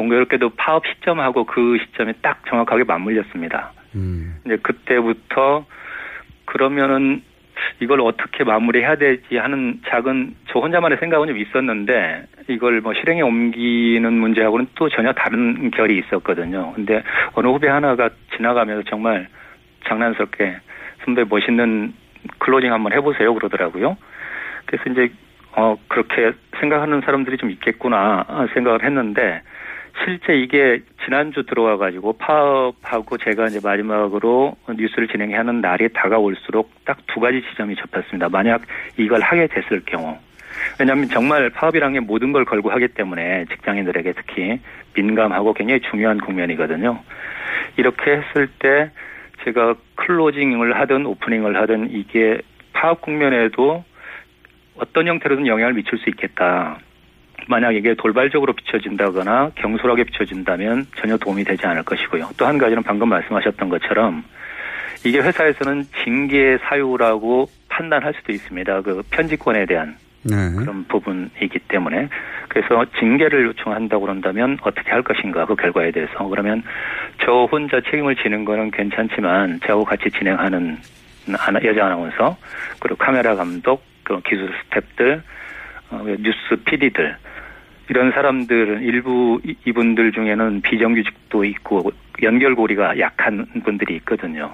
공교롭게도 0.00 0.50
파업 0.56 0.86
시점하고 0.86 1.44
그 1.44 1.76
시점이 1.84 2.14
딱 2.22 2.42
정확하게 2.48 2.84
맞물렸습니다. 2.84 3.72
음. 3.94 4.36
이제 4.46 4.56
그때부터 4.62 5.66
그러면은 6.46 7.22
이걸 7.80 8.00
어떻게 8.00 8.42
마무리해야 8.44 8.96
되지 8.96 9.36
하는 9.36 9.80
작은 9.88 10.34
저 10.48 10.60
혼자만의 10.60 10.96
생각은 10.98 11.28
좀 11.28 11.36
있었는데 11.36 12.24
이걸 12.48 12.80
뭐 12.80 12.94
실행에 12.94 13.20
옮기는 13.20 14.10
문제하고는 14.10 14.68
또 14.74 14.88
전혀 14.88 15.12
다른 15.12 15.70
결이 15.70 15.98
있었거든요. 15.98 16.72
근데 16.74 17.02
어느 17.34 17.48
후배 17.48 17.68
하나가 17.68 18.08
지나가면서 18.34 18.88
정말 18.88 19.28
장난스럽게 19.86 20.56
선배 21.04 21.24
멋있는 21.28 21.92
closing 22.38 22.72
한번 22.72 22.94
해보세요 22.94 23.34
그러더라고요. 23.34 23.98
그래서 24.64 24.90
이제 24.90 25.12
어 25.52 25.76
그렇게 25.88 26.32
생각하는 26.58 27.02
사람들이 27.02 27.36
좀 27.36 27.50
있겠구나 27.50 28.48
생각을 28.54 28.84
했는데 28.84 29.42
실제 30.04 30.34
이게 30.34 30.80
지난주 31.04 31.44
들어와 31.44 31.76
가지고 31.76 32.12
파업하고 32.14 33.18
제가 33.18 33.46
이제 33.46 33.60
마지막으로 33.62 34.56
뉴스를 34.68 35.08
진행하는 35.08 35.60
날이 35.60 35.88
다가올수록 35.92 36.70
딱 36.84 36.98
두 37.06 37.20
가지 37.20 37.42
지점이 37.50 37.76
접혔습니다. 37.76 38.28
만약 38.28 38.62
이걸 38.96 39.20
하게 39.20 39.46
됐을 39.48 39.80
경우. 39.84 40.16
왜냐하면 40.78 41.08
정말 41.08 41.50
파업이란 41.50 41.94
게 41.94 42.00
모든 42.00 42.32
걸 42.32 42.44
걸고 42.44 42.70
하기 42.70 42.88
때문에 42.88 43.46
직장인들에게 43.50 44.12
특히 44.12 44.60
민감하고 44.94 45.54
굉장히 45.54 45.80
중요한 45.90 46.18
국면이거든요. 46.18 47.00
이렇게 47.76 48.12
했을 48.12 48.48
때 48.58 48.90
제가 49.44 49.74
클로징을 49.96 50.78
하든 50.80 51.06
오프닝을 51.06 51.56
하든 51.62 51.90
이게 51.90 52.40
파업 52.72 53.00
국면에도 53.00 53.84
어떤 54.76 55.06
형태로든 55.06 55.46
영향을 55.46 55.74
미칠 55.74 55.98
수 55.98 56.08
있겠다. 56.10 56.78
만약 57.48 57.72
이게 57.74 57.94
돌발적으로 57.94 58.52
비춰진다거나 58.52 59.50
경솔하게 59.56 60.04
비춰진다면 60.04 60.86
전혀 60.96 61.16
도움이 61.16 61.44
되지 61.44 61.66
않을 61.66 61.82
것이고요. 61.82 62.30
또 62.36 62.46
한 62.46 62.58
가지는 62.58 62.82
방금 62.82 63.08
말씀하셨던 63.08 63.68
것처럼 63.68 64.24
이게 65.04 65.18
회사에서는 65.18 65.84
징계 66.04 66.58
사유라고 66.58 67.48
판단할 67.68 68.12
수도 68.14 68.32
있습니다. 68.32 68.82
그 68.82 69.02
편집권에 69.10 69.66
대한 69.66 69.96
네. 70.22 70.36
그런 70.58 70.84
부분이기 70.84 71.58
때문에 71.68 72.08
그래서 72.48 72.84
징계를 72.98 73.46
요청한다고 73.46 74.02
그런다면 74.02 74.58
어떻게 74.62 74.90
할 74.90 75.02
것인가 75.02 75.46
그 75.46 75.54
결과에 75.54 75.90
대해서 75.92 76.26
그러면 76.28 76.62
저 77.24 77.44
혼자 77.50 77.80
책임을 77.80 78.16
지는 78.16 78.44
거는 78.44 78.70
괜찮지만 78.72 79.60
저하고 79.64 79.84
같이 79.84 80.10
진행하는 80.10 80.78
여자 81.64 81.86
아나운서 81.86 82.36
그리고 82.80 82.96
카메라 82.96 83.34
감독 83.34 83.82
그 84.02 84.20
기술 84.22 84.52
스탭들 84.70 85.22
어, 85.90 86.04
뉴스 86.18 86.56
PD들 86.64 87.16
이런 87.90 88.12
사람들은 88.12 88.82
일부 88.82 89.40
이- 89.44 89.54
이분들 89.66 90.12
중에는 90.12 90.60
비정규직도 90.62 91.44
있고 91.44 91.90
연결고리가 92.22 92.98
약한 93.00 93.44
분들이 93.64 93.96
있거든요. 93.96 94.48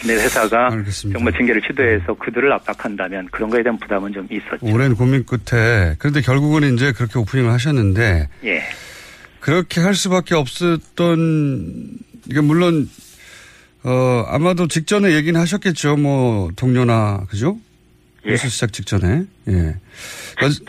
근데 0.00 0.14
회사가 0.14 0.70
정말 1.12 1.32
징계를 1.34 1.60
시도해서 1.66 2.14
그들을 2.14 2.50
압박한다면 2.54 3.28
그런 3.30 3.48
거에 3.50 3.62
대한 3.62 3.78
부담은 3.78 4.12
좀 4.12 4.26
있었죠. 4.30 4.58
오랜 4.66 4.94
고민 4.94 5.24
끝에 5.24 5.94
그런데 5.98 6.20
결국은 6.22 6.74
이제 6.74 6.92
그렇게 6.92 7.18
오프닝을 7.18 7.50
하셨는데 7.52 8.28
예. 8.44 8.62
그렇게 9.40 9.80
할 9.82 9.94
수밖에 9.94 10.34
없었던 10.34 11.88
이게 12.30 12.40
물론 12.40 12.88
어 13.84 14.24
아마도 14.28 14.66
직전에 14.66 15.12
얘기는 15.14 15.38
하셨겠죠. 15.38 15.96
뭐 15.98 16.50
동료나 16.56 17.24
그죠? 17.28 17.58
예. 18.26 18.30
뉴스 18.30 18.48
시작 18.48 18.72
직전에 18.72 19.24
예. 19.48 19.74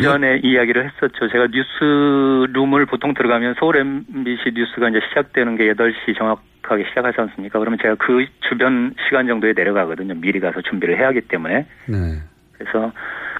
전에 0.01 0.39
이야기를 0.43 0.85
했었죠. 0.85 1.29
제가 1.29 1.47
뉴스룸을 1.47 2.85
보통 2.85 3.13
들어가면 3.13 3.55
서울 3.59 3.77
MBC 3.77 4.51
뉴스가 4.53 4.89
이제 4.89 4.99
시작되는 5.09 5.55
게 5.55 5.73
8시 5.73 6.17
정확하게 6.17 6.85
시작하지 6.89 7.21
않습니까? 7.21 7.59
그러면 7.59 7.79
제가 7.81 7.95
그 7.95 8.25
주변 8.49 8.93
시간 9.07 9.27
정도에 9.27 9.53
내려가거든요. 9.53 10.13
미리 10.15 10.39
가서 10.39 10.61
준비를 10.61 10.97
해야 10.97 11.07
하기 11.07 11.21
때문에. 11.21 11.65
네. 11.87 12.19
그래서 12.57 12.91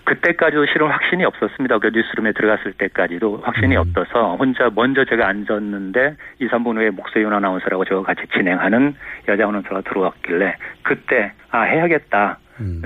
그때까지도 0.06 0.66
실은 0.68 0.88
확신이 0.88 1.26
없었습니다. 1.26 1.80
그 1.80 1.90
뉴스룸에 1.94 2.34
들어갔을 2.34 2.74
때까지도 2.74 3.42
확신이 3.44 3.76
없어서 3.76 4.36
혼자 4.36 4.70
먼저 4.74 5.04
제가 5.04 5.28
앉았는데 5.28 6.16
2, 6.40 6.48
3분 6.48 6.78
후에 6.78 6.92
목소윤 6.92 7.34
아나운서라고 7.34 7.86
저와 7.86 8.04
같이 8.04 8.22
진행하는 8.34 8.96
여자 9.28 9.48
아나운서가 9.48 9.82
들어왔길래 9.82 10.56
그때 10.84 11.32
아 11.50 11.62
해야겠다 11.62 12.38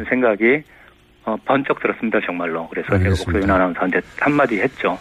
생각이 0.08 0.64
어, 1.30 1.38
번쩍 1.46 1.80
들었습니다 1.80 2.20
정말로. 2.26 2.68
그래서 2.70 2.88
제가 2.98 3.10
목소윤 3.10 3.50
아나운서한테 3.52 4.02
한마디 4.20 4.60
했죠. 4.60 4.98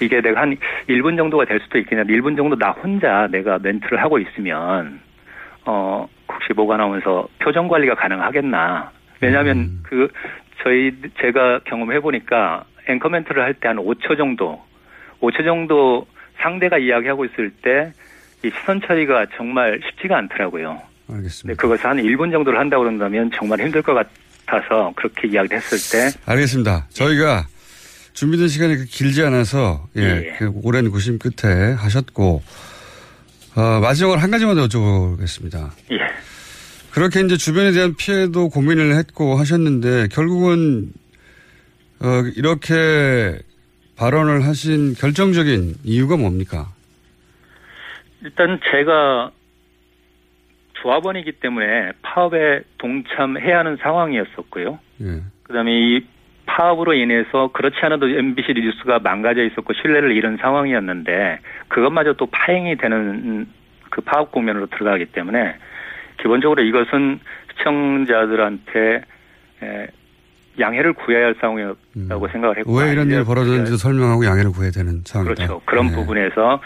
이게 0.00 0.20
내가 0.20 0.40
한 0.42 0.56
1분 0.88 1.16
정도가 1.16 1.44
될 1.44 1.60
수도 1.60 1.78
있겠는데 1.78 2.12
1분 2.14 2.36
정도 2.36 2.56
나 2.56 2.70
혼자 2.70 3.26
내가 3.30 3.58
멘트를 3.58 4.02
하고 4.02 4.18
있으면 4.18 5.00
어 5.66 6.08
혹시 6.32 6.52
목 6.54 6.70
아나운서 6.70 7.28
표정 7.40 7.68
관리가 7.68 7.94
가능하겠나? 7.94 8.90
왜냐하면 9.20 9.80
그 9.82 10.08
저희 10.62 10.92
제가 11.20 11.60
경험해 11.64 12.00
보니까 12.00 12.64
앵커 12.88 13.08
멘트를 13.08 13.42
할 13.42 13.54
때 13.54 13.68
한 13.68 13.76
5초 13.76 14.16
정도, 14.16 14.62
5초 15.20 15.44
정도 15.44 16.06
상대가 16.38 16.78
이야기하고 16.78 17.24
있을 17.26 17.50
때 17.62 17.92
이 18.44 18.50
시선 18.50 18.80
처리가 18.80 19.26
정말 19.36 19.80
쉽지가 19.84 20.16
않더라고요. 20.16 20.80
알겠습니다. 21.10 21.60
그것을 21.60 21.86
한 21.90 21.96
1분 21.96 22.30
정도를 22.30 22.56
한다고 22.60 22.84
그런다면 22.84 23.30
정말 23.34 23.58
힘들 23.58 23.82
것 23.82 23.94
같아 23.94 24.08
서 24.68 24.92
그렇게 24.96 25.28
이야기를 25.28 25.56
했을 25.56 25.78
때 26.12 26.18
알겠습니다. 26.26 26.86
저희가 26.90 27.46
준비된 28.14 28.48
시간이 28.48 28.74
그렇게 28.74 28.90
길지 28.90 29.22
않아서 29.22 29.86
예, 29.96 30.34
그 30.38 30.50
오랜 30.62 30.90
구심 30.90 31.18
끝에 31.18 31.72
하셨고 31.74 32.42
어, 33.56 33.80
마지막으로 33.80 34.20
한 34.20 34.30
가지만 34.30 34.56
더 34.56 34.66
여쭤보겠습니다. 34.66 35.70
예. 35.92 35.98
그렇게 36.90 37.20
이제 37.20 37.36
주변에 37.36 37.72
대한 37.72 37.94
피해도 37.94 38.48
고민을 38.48 38.96
했고 38.96 39.36
하셨는데 39.36 40.08
결국은 40.08 40.92
어, 42.00 42.22
이렇게 42.36 43.38
발언을 43.96 44.44
하신 44.44 44.94
결정적인 44.94 45.76
이유가 45.84 46.16
뭡니까? 46.16 46.68
일단 48.22 48.58
제가 48.70 49.30
조합원이기 50.82 51.32
때문에 51.32 51.92
파업에 52.02 52.62
동참해야 52.78 53.58
하는 53.58 53.76
상황이었었고요. 53.76 54.78
예. 55.02 55.22
그다음에 55.44 55.72
이 55.72 56.06
파업으로 56.46 56.94
인해서 56.94 57.50
그렇지 57.52 57.76
않아도 57.82 58.08
MBC 58.08 58.54
뉴스가 58.54 59.00
망가져 59.00 59.44
있었고 59.44 59.74
신뢰를 59.74 60.16
잃은 60.16 60.38
상황이었는데 60.38 61.38
그것마저 61.68 62.14
또 62.14 62.26
파행이 62.26 62.76
되는 62.76 63.46
그 63.90 64.00
파업 64.00 64.32
국면으로 64.32 64.66
들어가기 64.66 65.06
때문에 65.06 65.56
기본적으로 66.20 66.62
이것은 66.62 67.20
시청자들한테 67.58 69.02
에, 69.62 69.86
양해를 70.58 70.92
구해야 70.94 71.26
할 71.26 71.34
상황이었다고 71.40 72.28
생각을 72.28 72.58
했고 72.58 72.76
왜 72.76 72.92
이런 72.92 73.10
일이 73.10 73.22
벌어졌는지도 73.24 73.76
설명하고 73.76 74.24
양해를 74.24 74.50
구해야 74.50 74.70
되는 74.70 75.02
상황이다. 75.04 75.34
그렇죠. 75.34 75.60
그런 75.64 75.86
예. 75.90 75.94
부분에서 75.94 76.60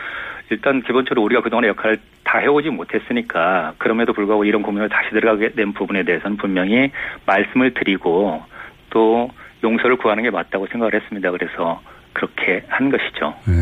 일단 0.52 0.82
기본적으로 0.82 1.22
우리가 1.22 1.40
그동안의 1.42 1.70
역할을 1.70 1.98
다 2.24 2.38
해오지 2.38 2.68
못했으니까 2.68 3.74
그럼에도 3.78 4.12
불구하고 4.12 4.44
이런 4.44 4.62
고민을 4.62 4.90
다시 4.90 5.10
들어가게 5.10 5.52
된 5.52 5.72
부분에 5.72 6.04
대해서는 6.04 6.36
분명히 6.36 6.90
말씀을 7.24 7.72
드리고 7.72 8.42
또 8.90 9.30
용서를 9.64 9.96
구하는 9.96 10.22
게 10.22 10.30
맞다고 10.30 10.66
생각을 10.70 10.94
했습니다. 10.94 11.30
그래서 11.30 11.80
그렇게 12.12 12.64
한 12.68 12.90
것이죠. 12.90 13.34
예. 13.48 13.52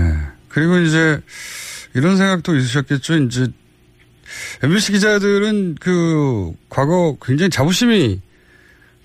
그리고 0.49 0.79
이제 0.79 1.21
이런 1.95 2.17
생각도 2.17 2.57
있으셨겠죠. 2.57 3.15
이제 3.19 3.47
MBC 4.65 4.93
기자들은 4.93 5.77
그 5.81 6.53
과거 6.69 7.17
굉장히 7.23 7.51
자부심이 7.51 8.21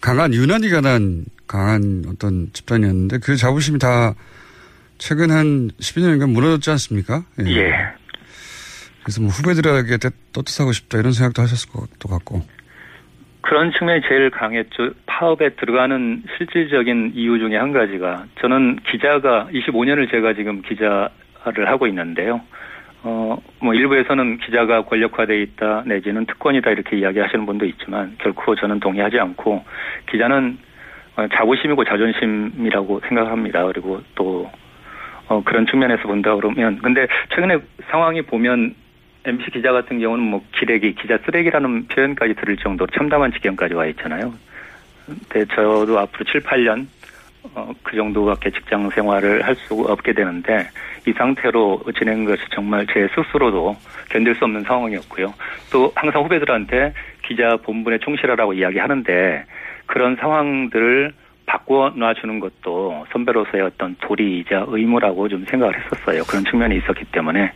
강한 0.01 0.33
유난히 0.33 0.69
강한 0.69 1.25
강한 1.45 2.03
어떤 2.07 2.49
집단이었는데 2.51 3.19
그 3.19 3.35
자부심이 3.35 3.77
다 3.77 4.15
최근 4.97 5.31
한 5.31 5.69
12년간 5.79 6.31
무너졌지 6.31 6.69
않습니까? 6.71 7.23
예. 7.39 7.71
그래서 9.03 9.21
뭐 9.21 9.29
후배들에게 9.29 9.97
떳떳하고 10.33 10.71
싶다 10.71 10.97
이런 10.97 11.11
생각도 11.11 11.41
하셨을 11.41 11.71
것도 11.71 12.09
같고. 12.09 12.41
그런 13.41 13.71
측면이 13.71 14.01
제일 14.07 14.31
강했죠. 14.31 14.91
파업에 15.05 15.49
들어가는 15.49 16.23
실질적인 16.37 17.11
이유 17.13 17.37
중에 17.37 17.55
한 17.57 17.71
가지가 17.71 18.25
저는 18.41 18.79
기자가 18.89 19.47
25년을 19.53 20.09
제가 20.09 20.33
지금 20.33 20.63
기자를 20.63 21.67
하고 21.67 21.85
있는데요. 21.85 22.41
어, 23.03 23.37
뭐 23.59 23.75
일부에서는 23.75 24.39
기자가 24.39 24.81
권력화돼 24.85 25.39
있다 25.43 25.83
내지는 25.85 26.25
특권이다 26.25 26.71
이렇게 26.71 26.97
이야기하시는 26.97 27.45
분도 27.45 27.65
있지만 27.65 28.15
결코 28.17 28.55
저는 28.55 28.79
동의하지 28.79 29.19
않고 29.19 29.63
기자는 30.09 30.57
어, 31.17 31.27
자부심이고 31.27 31.83
자존심이라고 31.83 33.01
생각합니다. 33.07 33.63
그리고 33.67 34.01
또 34.15 34.49
어, 35.27 35.43
그런 35.43 35.65
측면에서 35.65 36.03
본다 36.03 36.35
그러면 36.35 36.79
근데 36.81 37.07
최근에 37.33 37.57
상황이 37.89 38.21
보면 38.21 38.75
MBC 39.25 39.51
기자 39.51 39.71
같은 39.71 39.99
경우는 39.99 40.23
뭐 40.23 40.43
기레기, 40.51 40.93
기자 40.93 41.17
쓰레기라는 41.25 41.87
표현까지 41.87 42.35
들을 42.35 42.57
정도로 42.57 42.87
참담한 42.95 43.31
지경까지 43.31 43.73
와 43.73 43.87
있잖아요. 43.87 44.33
근데 45.05 45.45
저도 45.55 45.97
앞으로 45.99 46.25
7, 46.25 46.41
8년 46.41 46.87
어, 47.53 47.71
그 47.83 47.95
정도밖에 47.95 48.49
직장 48.51 48.89
생활을 48.89 49.43
할 49.43 49.55
수 49.55 49.73
없게 49.87 50.13
되는데 50.13 50.67
이 51.07 51.13
상태로 51.13 51.83
지낸 51.97 52.25
것이 52.25 52.41
정말 52.53 52.85
제 52.87 53.07
스스로도 53.15 53.75
견딜 54.09 54.35
수 54.35 54.45
없는 54.45 54.63
상황이었고요. 54.63 55.33
또 55.71 55.91
항상 55.95 56.23
후배들한테 56.23 56.93
기자 57.25 57.57
본분에 57.57 57.99
충실하라고 57.99 58.53
이야기하는데 58.53 59.45
그런 59.85 60.15
상황들을 60.17 61.13
바꿔놔주는 61.45 62.39
것도 62.39 63.05
선배로서의 63.11 63.63
어떤 63.63 63.95
도리이자 64.01 64.65
의무라고 64.67 65.27
좀 65.29 65.45
생각을 65.49 65.73
했었어요. 65.79 66.23
그런 66.25 66.43
측면이 66.45 66.77
있었기 66.77 67.05
때문에 67.11 67.51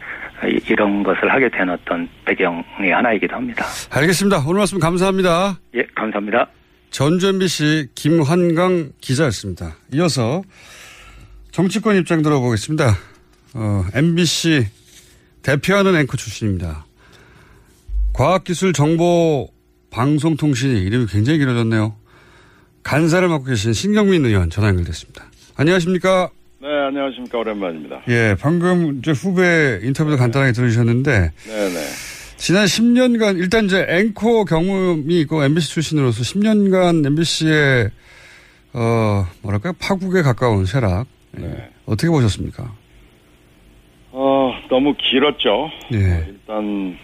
이런 0.69 1.03
것을 1.03 1.31
하게 1.31 1.49
된 1.49 1.69
어떤 1.69 2.09
배경의 2.25 2.91
하나이기도 2.91 3.35
합니다. 3.35 3.65
알겠습니다. 3.91 4.39
오늘 4.47 4.59
말씀 4.59 4.79
감사합니다. 4.79 5.59
예, 5.75 5.83
감사합니다. 5.95 6.47
전주 6.91 7.27
MBC 7.27 7.89
김환강 7.95 8.91
기자였습니다. 9.01 9.75
이어서 9.93 10.41
정치권 11.51 11.97
입장 11.97 12.21
들어보겠습니다. 12.21 12.93
어, 13.55 13.83
MBC 13.93 14.67
대표하는 15.41 15.95
앵커 15.95 16.15
출신입니다. 16.17 16.85
과학기술정보방송통신이 18.13 20.81
이름이 20.83 21.07
굉장히 21.07 21.39
길어졌네요. 21.39 21.95
간사를 22.83 23.27
맡고 23.27 23.45
계신 23.45 23.73
신경민 23.73 24.25
의원 24.25 24.49
전화 24.49 24.69
연결됐습니다. 24.69 25.25
안녕하십니까? 25.55 26.29
네, 26.61 26.67
안녕하십니까. 26.67 27.37
오랜만입니다. 27.37 28.01
예, 28.09 28.35
방금 28.39 28.99
이제 28.99 29.11
후배 29.11 29.79
인터뷰도 29.83 30.17
간단하게 30.17 30.51
들으셨는데. 30.53 31.11
네 31.11 31.69
네. 31.69 31.79
지난 32.37 32.65
10년간, 32.65 33.37
일단 33.37 33.65
이제 33.65 33.85
앵커 33.89 34.45
경험이 34.45 35.21
있고 35.21 35.43
MBC 35.43 35.69
출신으로서 35.73 36.21
10년간 36.23 37.05
MBC의, 37.05 37.89
어, 38.73 39.25
뭐랄까요. 39.41 39.73
파국에 39.79 40.21
가까운 40.21 40.65
쇠락. 40.65 41.05
네. 41.31 41.69
어떻게 41.85 42.09
보셨습니까? 42.09 42.73
어, 44.11 44.53
너무 44.69 44.95
길었죠. 44.97 45.69
예. 45.93 46.25
일단 46.29 46.97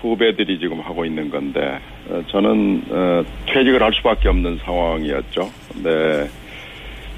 후배들이 0.00 0.58
지금 0.60 0.80
하고 0.80 1.04
있는 1.04 1.30
건데, 1.30 1.60
어, 1.60 1.80
저는, 2.28 2.82
어, 2.90 3.24
퇴직을 3.46 3.82
할 3.82 3.92
수밖에 3.94 4.28
없는 4.28 4.58
상황이었죠. 4.64 5.50
네. 5.82 6.28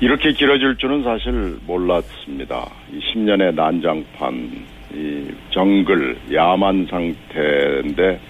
이렇게 0.01 0.33
길어질 0.33 0.77
줄은 0.77 1.05
사실 1.05 1.57
몰랐습니다. 1.67 2.69
이 2.93 2.99
10년의 2.99 3.55
난장판, 3.55 4.51
이 4.95 5.27
정글, 5.51 6.17
야만 6.33 6.89
상태인데 6.91 8.21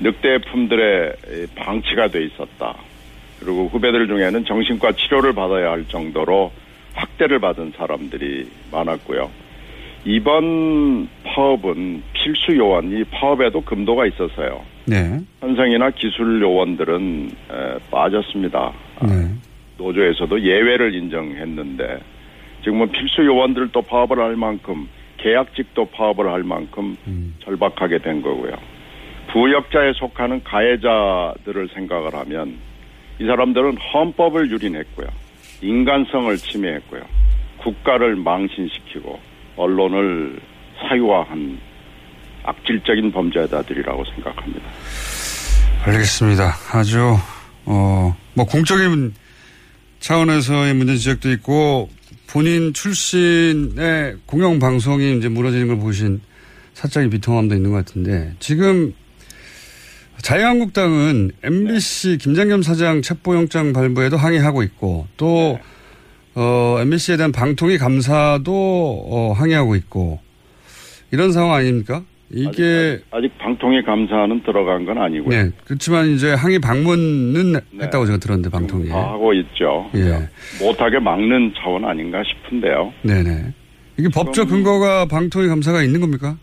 늑대품들의 0.00 1.14
방치가 1.54 2.08
돼 2.08 2.24
있었다. 2.24 2.76
그리고 3.40 3.68
후배들 3.68 4.06
중에는 4.06 4.44
정신과 4.44 4.92
치료를 4.92 5.32
받아야 5.32 5.70
할 5.70 5.88
정도로 5.88 6.52
학대를 6.94 7.38
받은 7.38 7.72
사람들이 7.76 8.46
많았고요. 8.70 9.30
이번 10.04 11.08
파업은 11.24 12.02
필수 12.12 12.56
요원, 12.56 12.90
이 12.90 13.04
파업에도 13.04 13.60
금도가 13.62 14.06
있어서요. 14.06 14.71
네. 14.86 15.20
현성이나 15.40 15.90
기술 15.90 16.40
요원들은 16.42 17.30
에, 17.50 17.78
빠졌습니다. 17.90 18.72
네. 19.02 19.28
노조에서도 19.78 20.40
예외를 20.42 20.94
인정했는데 20.94 21.98
지금은 22.64 22.90
필수 22.90 23.24
요원들도 23.24 23.82
파업을 23.82 24.18
할 24.18 24.36
만큼 24.36 24.88
계약직도 25.18 25.86
파업을 25.86 26.28
할 26.30 26.42
만큼 26.42 26.96
절박하게 27.44 27.98
된 27.98 28.22
거고요. 28.22 28.52
부역자에 29.32 29.92
속하는 29.94 30.42
가해자들을 30.42 31.68
생각을 31.74 32.14
하면 32.14 32.56
이 33.20 33.26
사람들은 33.26 33.78
헌법을 33.78 34.50
유린했고요. 34.50 35.06
인간성을 35.62 36.36
침해했고요. 36.36 37.02
국가를 37.58 38.16
망신시키고 38.16 39.18
언론을 39.56 40.40
사유화한 40.80 41.58
악질적인 42.44 43.12
범죄자들이라고 43.12 44.04
생각합니다. 44.04 44.62
알겠습니다. 45.84 46.54
아주, 46.72 47.16
어, 47.64 48.16
뭐 48.34 48.46
공적인 48.46 49.14
차원에서의 50.00 50.74
문제 50.74 50.96
지적도 50.96 51.30
있고 51.32 51.88
본인 52.26 52.72
출신의 52.72 54.16
공영 54.26 54.58
방송이 54.58 55.18
이제 55.18 55.28
무너지는 55.28 55.68
걸 55.68 55.78
보신 55.78 56.20
사적인 56.74 57.10
비통함도 57.10 57.54
있는 57.54 57.70
것 57.70 57.84
같은데 57.84 58.34
지금 58.38 58.94
자유한국당은 60.22 61.32
MBC 61.42 62.18
김장겸 62.18 62.62
사장 62.62 63.02
첩보영장 63.02 63.72
발부에도 63.72 64.16
항의하고 64.16 64.62
있고 64.62 65.06
또 65.16 65.58
어, 66.34 66.76
MBC에 66.80 67.16
대한 67.16 67.32
방통위 67.32 67.76
감사도 67.76 68.52
어, 69.10 69.32
항의하고 69.36 69.74
있고 69.76 70.20
이런 71.10 71.32
상황 71.32 71.54
아닙니까? 71.54 72.02
이게 72.32 72.48
아직, 72.48 73.04
아직 73.10 73.38
방통위 73.38 73.82
감사는 73.82 74.42
들어간 74.42 74.84
건 74.86 74.98
아니고요. 74.98 75.28
네, 75.30 75.50
그렇지만 75.64 76.08
이제 76.08 76.32
항의 76.32 76.58
방문은 76.58 77.60
했다고 77.80 78.06
제가 78.06 78.18
들었는데 78.18 78.50
방통위에 78.50 78.88
다 78.88 79.12
하고 79.12 79.34
있죠. 79.34 79.90
예. 79.94 80.28
못하게 80.64 80.98
막는 80.98 81.52
차원 81.56 81.84
아닌가 81.84 82.22
싶은데요. 82.24 82.92
네네. 83.02 83.52
이게 83.98 84.08
법적 84.08 84.48
근거가 84.48 85.06
방통위 85.06 85.48
감사가 85.48 85.82
있는 85.82 86.00
겁니까? 86.00 86.36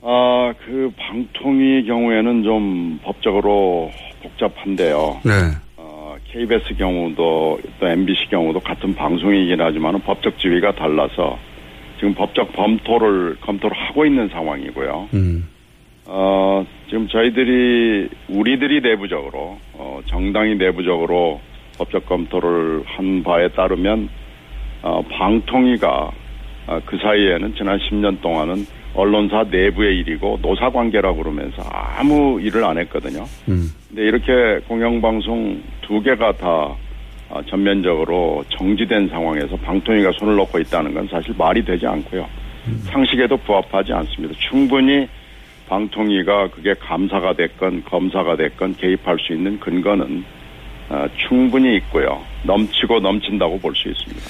아, 0.00 0.54
그 0.64 0.90
방통위 0.96 1.84
경우에는 1.84 2.42
좀 2.42 2.98
법적으로 3.02 3.90
복잡한데요. 4.22 5.20
네. 5.24 5.32
어, 5.76 6.16
KBS 6.24 6.74
경우도 6.78 7.60
또 7.78 7.88
MBC 7.88 8.28
경우도 8.30 8.60
같은 8.60 8.94
방송이긴 8.94 9.60
하지만 9.60 10.00
법적 10.00 10.38
지위가 10.38 10.74
달라서 10.76 11.38
지금 11.98 12.14
법적 12.14 12.52
검토를 12.54 13.36
검토를 13.40 13.76
하고 13.76 14.06
있는 14.06 14.28
상황이고요. 14.28 15.08
음. 15.14 15.48
어, 16.06 16.66
지금 16.88 17.06
저희들이 17.08 18.08
우리들이 18.28 18.80
내부적으로 18.80 19.58
어, 19.74 20.00
정당이 20.06 20.54
내부적으로 20.56 21.40
법적 21.76 22.06
검토를 22.06 22.82
한 22.86 23.22
바에 23.22 23.48
따르면 23.48 24.08
어, 24.82 25.02
방통위가 25.10 26.10
어, 26.68 26.80
그 26.86 26.98
사이에는 26.98 27.54
지난 27.56 27.78
10년 27.78 28.20
동안은 28.20 28.66
언론사 28.94 29.44
내부의 29.50 29.98
일이고 29.98 30.38
노사 30.40 30.70
관계라고 30.70 31.18
그러면서 31.18 31.62
아무 31.70 32.40
일을 32.40 32.64
안 32.64 32.78
했거든요. 32.78 33.24
음. 33.48 33.68
근데 33.88 34.02
이렇게 34.02 34.60
공영방송 34.66 35.62
두 35.82 36.02
개가 36.02 36.32
다 36.32 36.48
어, 36.48 36.78
전면적으로 37.48 38.44
정지된 38.50 39.08
상황에서 39.08 39.56
방통위가 39.56 40.12
손을 40.18 40.36
놓고 40.36 40.58
있다는 40.60 40.94
건 40.94 41.08
사실 41.10 41.34
말이 41.36 41.64
되지 41.64 41.86
않고요. 41.86 42.26
상식에도 42.84 43.36
부합하지 43.38 43.92
않습니다. 43.92 44.34
충분히 44.48 45.08
방통위가 45.68 46.48
그게 46.50 46.74
감사가 46.74 47.34
됐건 47.34 47.84
검사가 47.84 48.36
됐건 48.36 48.76
개입할 48.76 49.18
수 49.20 49.34
있는 49.34 49.60
근거는 49.60 50.24
어, 50.90 51.06
충분히 51.28 51.76
있고요. 51.76 52.22
넘치고 52.44 53.00
넘친다고 53.00 53.58
볼 53.60 53.74
수 53.74 53.88
있습니다. 53.88 54.22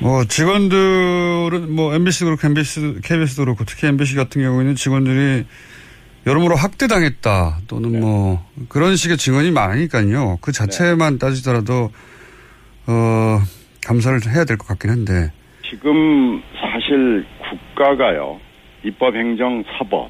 뭐 0.00 0.22
직원들은 0.24 1.74
뭐 1.74 1.94
MBC도 1.94 2.26
그렇고 2.26 2.46
MBC, 2.46 3.00
KBS도 3.02 3.44
그렇고 3.44 3.64
특히 3.64 3.88
MBC 3.88 4.14
같은 4.16 4.42
경우에는 4.42 4.74
직원들이 4.76 5.44
여러모로 6.26 6.56
학대당했다 6.56 7.60
또는 7.66 8.00
뭐 8.00 8.44
그런 8.68 8.96
식의 8.96 9.16
증언이 9.16 9.50
많으니까요. 9.50 10.38
그 10.40 10.52
자체만 10.52 11.18
따지더라도 11.18 11.90
어 12.88 13.38
감사를 13.86 14.18
해야 14.34 14.44
될 14.44 14.56
것 14.56 14.66
같긴 14.68 14.90
한데 14.90 15.30
지금 15.68 16.42
사실 16.58 17.24
국가가요 17.74 18.40
입법, 18.82 19.14
행정, 19.14 19.62
사법 19.76 20.08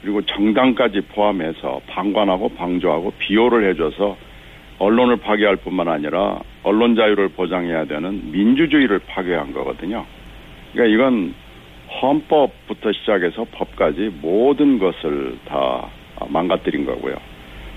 그리고 0.00 0.22
정당까지 0.22 1.02
포함해서 1.12 1.80
방관하고 1.88 2.48
방조하고 2.50 3.12
비호를 3.18 3.68
해줘서 3.70 4.16
언론을 4.78 5.16
파괴할 5.16 5.56
뿐만 5.56 5.88
아니라 5.88 6.38
언론 6.62 6.94
자유를 6.94 7.30
보장해야 7.30 7.84
되는 7.86 8.30
민주주의를 8.30 9.00
파괴한 9.00 9.52
거거든요. 9.52 10.06
그러니까 10.72 10.94
이건 10.94 11.34
헌법부터 12.00 12.92
시작해서 12.92 13.44
법까지 13.50 14.12
모든 14.22 14.78
것을 14.78 15.36
다 15.46 15.88
망가뜨린 16.28 16.86
거고요. 16.86 17.16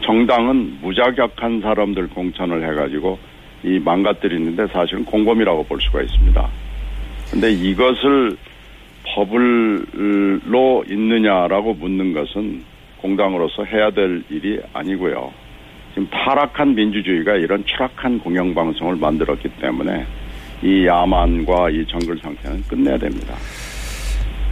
정당은 0.01 0.77
무자격한 0.81 1.61
사람들 1.61 2.09
공천을 2.09 2.69
해가지고 2.69 3.17
이 3.63 3.79
망가뜨리는데 3.79 4.67
사실은 4.67 5.05
공범이라고 5.05 5.63
볼 5.63 5.79
수가 5.81 6.01
있습니다. 6.01 6.49
근데 7.31 7.51
이것을 7.51 8.37
법을로 9.05 10.85
있느냐라고 10.89 11.73
묻는 11.73 12.13
것은 12.13 12.63
공당으로서 13.01 13.63
해야 13.65 13.89
될 13.91 14.23
일이 14.29 14.59
아니고요. 14.73 15.31
지금 15.93 16.07
타락한 16.09 16.75
민주주의가 16.75 17.35
이런 17.35 17.65
추락한 17.65 18.19
공영방송을 18.19 18.95
만들었기 18.95 19.49
때문에 19.59 20.05
이 20.63 20.85
야만과 20.85 21.71
이 21.71 21.85
정글 21.87 22.19
상태는 22.21 22.63
끝내야 22.63 22.97
됩니다. 22.97 23.35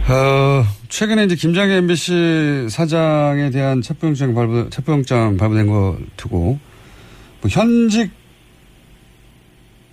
어, 0.08 0.64
최근에 0.88 1.24
이제 1.24 1.36
김장애 1.36 1.76
MBC 1.76 2.66
사장에 2.68 3.50
대한 3.50 3.80
체포영장 3.80 4.34
발부, 4.34 4.68
체포영장 4.70 5.36
발부된 5.36 5.68
거 5.68 5.96
두고, 6.16 6.58
뭐 7.40 7.48
현직 7.48 8.10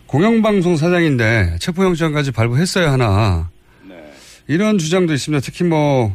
공영방송 0.07 0.77
사장인데 0.77 1.57
체포영장까지 1.59 2.31
발부했어야 2.31 2.91
하나. 2.91 3.49
이런 4.47 4.77
주장도 4.77 5.13
있습니다. 5.13 5.41
특히 5.43 5.65
뭐, 5.65 6.13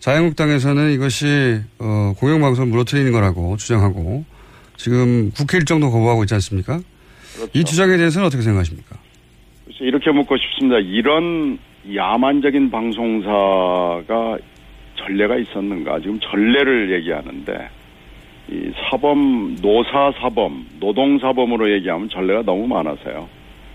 자유한국당에서는 0.00 0.90
이것이, 0.90 1.60
어, 1.78 2.12
공영방송을 2.18 2.68
무너뜨리는 2.68 3.12
거라고 3.12 3.56
주장하고, 3.56 4.24
지금 4.76 5.30
국회 5.30 5.58
일정도 5.58 5.92
거부하고 5.92 6.24
있지 6.24 6.34
않습니까? 6.34 6.80
이 7.52 7.62
주장에 7.62 7.96
대해서는 7.96 8.26
어떻게 8.26 8.42
생각하십니까? 8.42 8.96
그래서 9.64 9.84
이렇게 9.84 10.10
묻고 10.10 10.36
싶습니다. 10.36 10.78
이런 10.80 11.56
야만적인 11.94 12.72
방송사가 12.72 14.38
전례가 14.96 15.36
있었는가? 15.36 16.00
지금 16.00 16.18
전례를 16.18 16.92
얘기하는데 16.98 17.68
이 18.52 18.70
사범 18.90 19.56
노사 19.62 20.12
사범 20.20 20.66
노동 20.78 21.18
사범으로 21.18 21.72
얘기하면 21.72 22.10
전례가 22.10 22.42
너무 22.42 22.66
많아서요. 22.66 23.26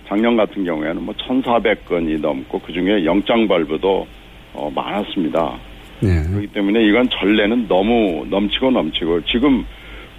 작년 0.07 0.37
같은 0.37 0.63
경우에는 0.63 1.03
뭐 1.03 1.15
1,400건이 1.15 2.21
넘고 2.21 2.59
그 2.59 2.71
중에 2.71 3.03
영장 3.03 3.47
발부도 3.47 4.07
어, 4.53 4.71
많았습니다. 4.73 5.57
네. 5.99 6.23
그렇기 6.29 6.47
때문에 6.47 6.83
이건 6.83 7.09
전례는 7.09 7.67
너무 7.67 8.25
넘치고 8.29 8.69
넘치고 8.69 9.25
지금 9.25 9.65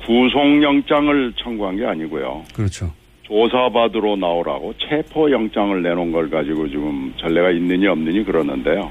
구속영장을 0.05 1.33
청구한 1.37 1.77
게 1.77 1.87
아니고요. 1.87 2.43
그렇죠. 2.53 2.91
조사받으러 3.23 4.17
나오라고 4.17 4.75
체포영장을 4.79 5.83
내놓은 5.83 6.11
걸 6.11 6.31
가지고 6.31 6.69
지금 6.69 7.13
전례가 7.17 7.51
있느니 7.51 7.87
없느니 7.87 8.25
그러는데요. 8.25 8.91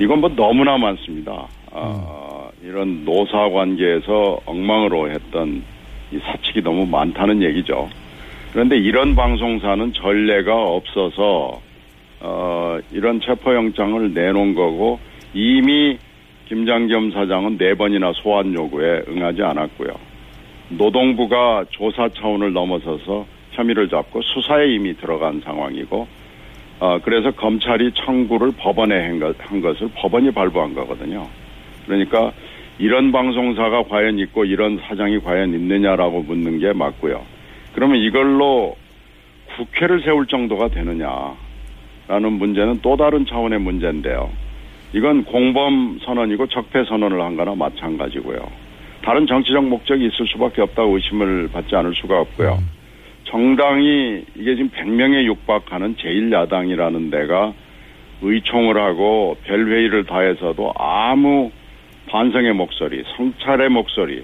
이건 0.00 0.20
뭐 0.20 0.30
너무나 0.34 0.76
많습니다. 0.76 1.46
아, 1.70 2.41
이런 2.64 3.04
노사 3.04 3.48
관계에서 3.48 4.40
엉망으로 4.46 5.10
했던 5.10 5.62
이 6.12 6.18
사칙이 6.18 6.62
너무 6.62 6.86
많다는 6.86 7.42
얘기죠. 7.42 7.88
그런데 8.52 8.76
이런 8.76 9.16
방송사는 9.16 9.92
전례가 9.92 10.54
없어서 10.54 11.60
어, 12.20 12.78
이런 12.92 13.20
체포영장을 13.20 14.14
내놓은 14.14 14.54
거고 14.54 15.00
이미 15.34 15.98
김장겸 16.46 17.10
사장은 17.10 17.58
네 17.58 17.74
번이나 17.74 18.12
소환 18.12 18.54
요구에 18.54 19.02
응하지 19.08 19.42
않았고요. 19.42 19.90
노동부가 20.68 21.64
조사 21.70 22.08
차원을 22.10 22.52
넘어서서 22.52 23.26
혐의를 23.52 23.88
잡고 23.88 24.22
수사에 24.22 24.68
이미 24.68 24.94
들어간 24.96 25.40
상황이고 25.40 26.06
어, 26.78 26.98
그래서 27.02 27.32
검찰이 27.32 27.92
청구를 27.94 28.52
법원에 28.56 29.06
한, 29.06 29.18
것, 29.18 29.34
한 29.38 29.60
것을 29.60 29.88
법원이 29.94 30.30
발부한 30.30 30.74
거거든요. 30.74 31.26
그러니까 31.86 32.32
이런 32.78 33.12
방송사가 33.12 33.84
과연 33.84 34.18
있고 34.20 34.44
이런 34.44 34.78
사장이 34.78 35.20
과연 35.20 35.54
있느냐라고 35.54 36.22
묻는 36.22 36.58
게 36.58 36.72
맞고요. 36.72 37.22
그러면 37.74 37.98
이걸로 37.98 38.76
국회를 39.56 40.02
세울 40.02 40.26
정도가 40.26 40.68
되느냐라는 40.68 42.32
문제는 42.32 42.80
또 42.82 42.96
다른 42.96 43.26
차원의 43.26 43.60
문제인데요. 43.60 44.30
이건 44.94 45.24
공범 45.24 46.00
선언이고 46.04 46.48
적폐 46.48 46.84
선언을 46.84 47.20
한 47.20 47.36
거나 47.36 47.54
마찬가지고요. 47.54 48.38
다른 49.02 49.26
정치적 49.26 49.64
목적이 49.64 50.06
있을 50.06 50.26
수밖에 50.28 50.62
없다고 50.62 50.96
의심을 50.96 51.48
받지 51.52 51.74
않을 51.74 51.94
수가 51.94 52.20
없고요. 52.20 52.58
정당이 53.24 54.24
이게 54.36 54.54
지금 54.56 54.70
100명에 54.70 55.24
육박하는 55.24 55.96
제1야당이라는 55.96 57.10
데가 57.10 57.52
의총을 58.20 58.78
하고 58.78 59.36
별회의를 59.44 60.04
다해서도 60.04 60.72
아무 60.76 61.50
반성의 62.12 62.52
목소리, 62.52 63.02
성찰의 63.16 63.70
목소리, 63.70 64.22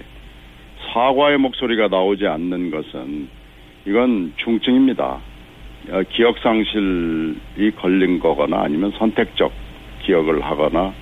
사과의 0.93 1.39
목소리가 1.39 1.87
나오지 1.87 2.27
않는 2.27 2.69
것은 2.69 3.27
이건 3.87 4.31
중증입니다. 4.37 5.17
어, 5.89 6.01
기억상실이 6.11 7.71
걸린 7.77 8.19
거거나 8.19 8.61
아니면 8.61 8.91
선택적 8.95 9.51
기억을 10.03 10.39
하거나 10.39 10.93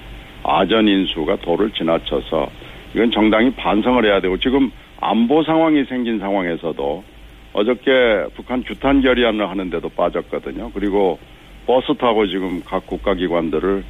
아전 0.43 0.87
인수가 0.87 1.35
도를 1.41 1.71
지나쳐서 1.71 2.47
이건 2.95 3.11
정당이 3.11 3.51
반성을 3.55 4.05
해야 4.05 4.21
되고 4.21 4.37
지금 4.37 4.71
안보 5.01 5.43
상황이 5.43 5.83
생긴 5.89 6.19
상황에서도 6.19 7.03
어저께 7.51 8.27
북한 8.33 8.63
규탄 8.63 9.01
결의안을 9.01 9.49
하는데도 9.49 9.89
빠졌거든요. 9.89 10.71
그리고 10.73 11.19
버스 11.65 11.93
타고 11.95 12.25
지금 12.27 12.61
각 12.63 12.87
국가기관들을 12.87 13.83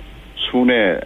순회 0.50 1.00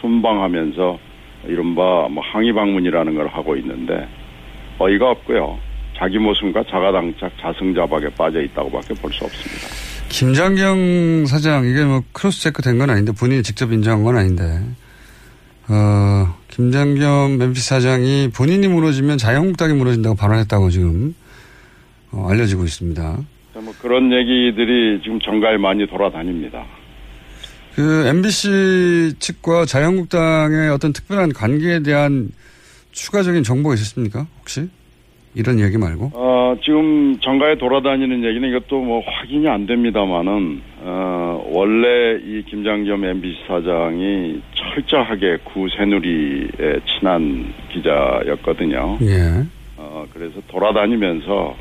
순방하면서 0.00 1.15
이른바 1.48 2.08
뭐 2.08 2.22
항의 2.32 2.52
방문이라는 2.52 3.14
걸 3.14 3.28
하고 3.28 3.56
있는데 3.56 4.08
어이가 4.78 5.10
없고요. 5.10 5.58
자기모순과 5.96 6.64
자가당착 6.64 7.32
자승자박에 7.40 8.10
빠져 8.18 8.42
있다고밖에 8.42 8.94
볼 8.94 9.10
수 9.12 9.24
없습니다. 9.24 9.66
김장겸 10.08 11.26
사장 11.26 11.64
이게 11.66 11.84
뭐 11.84 12.02
cross 12.12 12.42
check 12.42 12.62
된 12.62 12.78
건 12.78 12.90
아닌데 12.90 13.12
본인이 13.18 13.42
직접 13.42 13.72
인정한 13.72 14.02
건 14.04 14.16
아닌데 14.16 14.44
어, 15.68 16.34
김장겸 16.48 17.38
MBC 17.38 17.68
사장이 17.68 18.30
본인이 18.36 18.68
무너지면 18.68 19.18
자유한국당이 19.18 19.72
무너진다고 19.74 20.14
발언했다고 20.16 20.70
지금 20.70 21.14
어, 22.12 22.28
알려지고 22.30 22.64
있습니다. 22.64 23.18
뭐 23.54 23.74
그런 23.80 24.12
얘기들이 24.12 25.00
지금 25.02 25.18
정가에 25.20 25.56
많이 25.56 25.86
돌아다닙니다. 25.86 26.64
그 27.76 28.06
MBC 28.06 29.18
측과 29.18 29.66
자유한국당의 29.66 30.70
어떤 30.70 30.94
특별한 30.94 31.34
관계에 31.34 31.80
대한 31.80 32.30
추가적인 32.92 33.42
정보가 33.42 33.74
있었습니까? 33.74 34.26
혹시 34.40 34.70
이런 35.34 35.60
얘기 35.60 35.76
말고? 35.76 36.12
어, 36.14 36.56
지금 36.64 37.20
정가에 37.20 37.58
돌아다니는 37.58 38.24
얘기는 38.24 38.48
이것도 38.48 38.80
뭐 38.82 39.02
확인이 39.04 39.46
안 39.46 39.66
됩니다만은 39.66 40.62
어, 40.84 41.46
원래 41.50 42.18
이 42.24 42.42
김장겸 42.48 43.04
MBC 43.04 43.40
사장이 43.46 44.40
철저하게 44.54 45.36
구새누리에 45.44 46.80
친한 46.86 47.52
기자였거든요. 47.74 48.98
예. 49.02 49.44
어, 49.76 50.06
그래서 50.14 50.40
돌아다니면서 50.48 51.54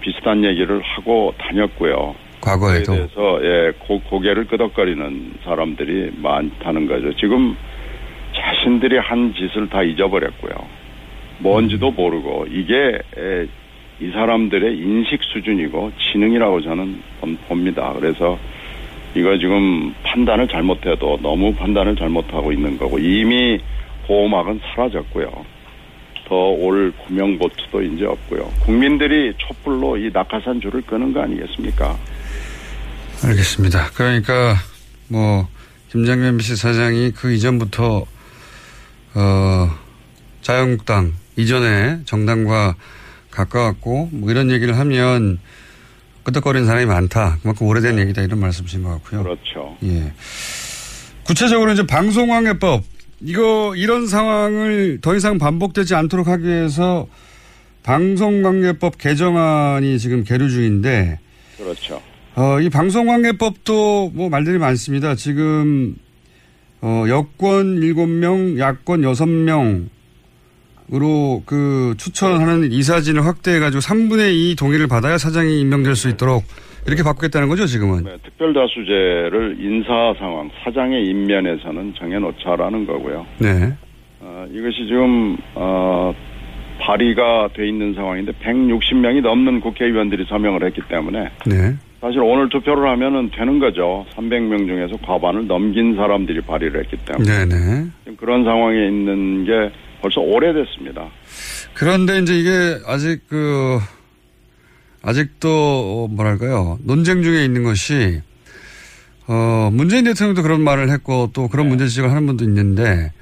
비슷한 0.00 0.44
얘기를 0.44 0.80
하고 0.80 1.34
다녔고요. 1.38 2.14
과거에도. 2.40 2.94
대해서 2.94 3.40
예, 3.42 3.72
고, 3.78 4.00
고개를 4.00 4.46
끄덕거리는 4.46 5.34
사람들이 5.44 6.12
많다는 6.16 6.86
거죠. 6.86 7.14
지금 7.16 7.56
자신들이 8.34 8.98
한 8.98 9.34
짓을 9.34 9.68
다 9.68 9.82
잊어버렸고요. 9.82 10.52
뭔지도 11.38 11.90
모르고 11.90 12.46
이게 12.50 12.98
에, 13.18 13.46
이 14.00 14.10
사람들의 14.10 14.78
인식 14.78 15.22
수준이고 15.22 15.92
지능이라고 16.12 16.62
저는 16.62 17.02
봅니다. 17.48 17.92
그래서 17.98 18.38
이거 19.14 19.36
지금 19.38 19.94
판단을 20.02 20.48
잘못해도 20.48 21.18
너무 21.22 21.52
판단을 21.54 21.96
잘못하고 21.96 22.52
있는 22.52 22.78
거고 22.78 22.98
이미 22.98 23.58
보호막은 24.06 24.60
사라졌고요. 24.74 25.26
더 26.26 26.50
올 26.60 26.92
구명보트도 27.06 27.82
이제 27.82 28.06
없고요. 28.06 28.48
국민들이 28.64 29.32
촛불로 29.36 29.96
이 29.96 30.10
낙하산 30.12 30.60
줄을 30.60 30.80
끄는 30.82 31.12
거 31.12 31.22
아니겠습니까? 31.22 31.96
알겠습니다. 33.22 33.90
그러니까 33.94 34.56
뭐 35.08 35.46
김장겸 35.90 36.26
MBC 36.26 36.56
사장이 36.56 37.12
그 37.12 37.32
이전부터 37.32 38.06
어 39.14 39.78
자유한국당 40.40 41.12
이전에 41.36 42.00
정당과 42.04 42.76
가까웠고 43.30 44.08
뭐 44.12 44.30
이런 44.30 44.50
얘기를 44.50 44.78
하면 44.78 45.38
끄덕거리는 46.22 46.66
사람이 46.66 46.86
많다. 46.86 47.38
그만큼 47.42 47.66
오래된 47.66 47.98
얘기다 47.98 48.22
이런 48.22 48.40
말씀이신 48.40 48.82
것 48.82 48.90
같고요. 48.90 49.22
그렇죠. 49.22 49.76
예. 49.82 50.12
구체적으로 51.24 51.72
이제 51.72 51.86
방송방해법 51.86 52.82
이거 53.20 53.74
이런 53.76 54.06
상황을 54.06 54.98
더 55.02 55.14
이상 55.14 55.38
반복되지 55.38 55.94
않도록 55.94 56.26
하기 56.26 56.46
위해서 56.46 57.06
방송관계법 57.82 58.98
개정안이 58.98 59.98
지금 59.98 60.24
계류 60.24 60.48
중인데 60.48 61.18
그렇죠. 61.58 62.02
어, 62.36 62.60
이 62.60 62.70
방송관계법도 62.70 64.12
뭐 64.14 64.28
말들이 64.28 64.58
많습니다. 64.58 65.14
지금 65.14 65.96
어, 66.80 67.04
여권 67.08 67.80
7명, 67.80 68.58
야권 68.58 69.02
6명으로 69.02 69.88
그 71.44 71.94
추천하는 71.98 72.72
이사진을 72.72 73.26
확대해가지고 73.26 73.80
3분의 73.80 74.34
2 74.34 74.56
동의를 74.56 74.86
받아야 74.86 75.18
사장이 75.18 75.60
임명될 75.60 75.96
수 75.96 76.08
있도록 76.08 76.44
이렇게 76.86 77.02
바꾸겠다는 77.02 77.48
거죠, 77.48 77.66
지금은. 77.66 78.04
네, 78.04 78.16
특별다수제를 78.24 79.58
인사 79.60 80.14
상황, 80.18 80.50
사장의 80.64 81.04
인면에서는 81.04 81.94
정해놓자라는 81.98 82.86
거고요. 82.86 83.26
네. 83.38 83.74
어, 84.20 84.46
이것이 84.50 84.86
지금 84.86 85.36
어, 85.54 86.14
발의가 86.80 87.50
돼 87.52 87.68
있는 87.68 87.92
상황인데 87.94 88.32
160명이 88.42 89.20
넘는 89.20 89.60
국회의원들이 89.60 90.24
서명을 90.28 90.64
했기 90.64 90.80
때문에 90.88 91.28
네. 91.44 91.76
사실 92.00 92.20
오늘 92.20 92.48
투표를 92.48 92.88
하면은 92.90 93.30
되는 93.30 93.58
거죠. 93.58 94.06
300명 94.16 94.66
중에서 94.66 94.96
과반을 95.04 95.46
넘긴 95.46 95.94
사람들이 95.96 96.40
발의를 96.40 96.84
했기 96.84 96.96
때문에 97.04 97.46
네네. 97.46 97.86
지금 98.04 98.16
그런 98.16 98.44
상황에 98.44 98.86
있는 98.86 99.44
게 99.44 99.52
벌써 100.00 100.22
오래됐습니다. 100.22 101.08
그런데 101.74 102.18
이제 102.18 102.38
이게 102.38 102.50
아직 102.86 103.20
그, 103.28 103.78
아직도 105.02 105.48
어, 105.48 106.08
뭐랄까요. 106.08 106.78
논쟁 106.84 107.22
중에 107.22 107.44
있는 107.44 107.64
것이, 107.64 108.22
어, 109.28 109.70
문재인 109.70 110.04
대통령도 110.04 110.42
그런 110.42 110.62
말을 110.62 110.88
했고 110.88 111.30
또 111.34 111.48
그런 111.48 111.68
문제 111.68 111.86
지적을 111.86 112.10
하는 112.10 112.26
분도 112.26 112.44
있는데 112.44 113.12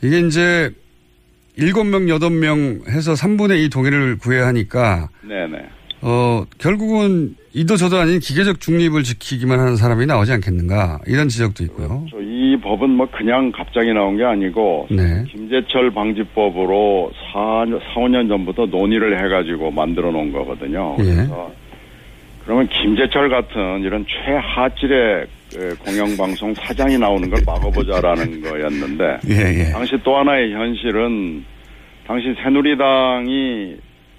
이게 0.00 0.20
이제 0.20 0.70
일곱 1.56 1.84
명 1.84 2.08
여덟 2.08 2.30
명 2.30 2.80
해서 2.88 3.12
3분의 3.12 3.64
2 3.64 3.68
동의를 3.68 4.16
구해야 4.18 4.46
하니까 4.46 5.08
네네. 5.22 5.68
어, 6.02 6.44
결국은 6.58 7.36
이도 7.54 7.76
저도 7.76 7.96
아닌 7.98 8.18
기계적 8.18 8.60
중립을 8.60 9.02
지키기만 9.04 9.60
하는 9.60 9.76
사람이 9.76 10.06
나오지 10.06 10.32
않겠는가 10.32 11.00
이런 11.06 11.28
지적도 11.28 11.62
있고요. 11.64 12.06
저이 12.10 12.60
법은 12.60 12.90
뭐 12.90 13.06
그냥 13.10 13.52
갑자기 13.52 13.92
나온 13.92 14.16
게 14.16 14.24
아니고 14.24 14.88
네. 14.90 15.24
김재철 15.30 15.92
방지법으로 15.92 17.12
4, 17.32 17.66
4, 17.94 18.00
5년 18.00 18.28
전부터 18.28 18.66
논의를 18.66 19.22
해가지고 19.24 19.70
만들어 19.70 20.10
놓은 20.10 20.32
거거든요. 20.32 20.96
예. 21.00 21.04
그래서 21.04 21.52
그러면 22.44 22.68
김재철 22.68 23.28
같은 23.28 23.82
이런 23.82 24.04
최하질의 24.08 25.26
그 25.52 25.76
공영방송 25.84 26.54
사장이 26.54 26.98
나오는 26.98 27.28
걸 27.30 27.42
막아보자라는 27.46 28.40
거였는데 28.40 29.18
예, 29.28 29.60
예. 29.60 29.72
당시 29.72 29.96
또 30.02 30.16
하나의 30.16 30.52
현실은 30.52 31.44
당시 32.06 32.34
새누리당이 32.42 33.76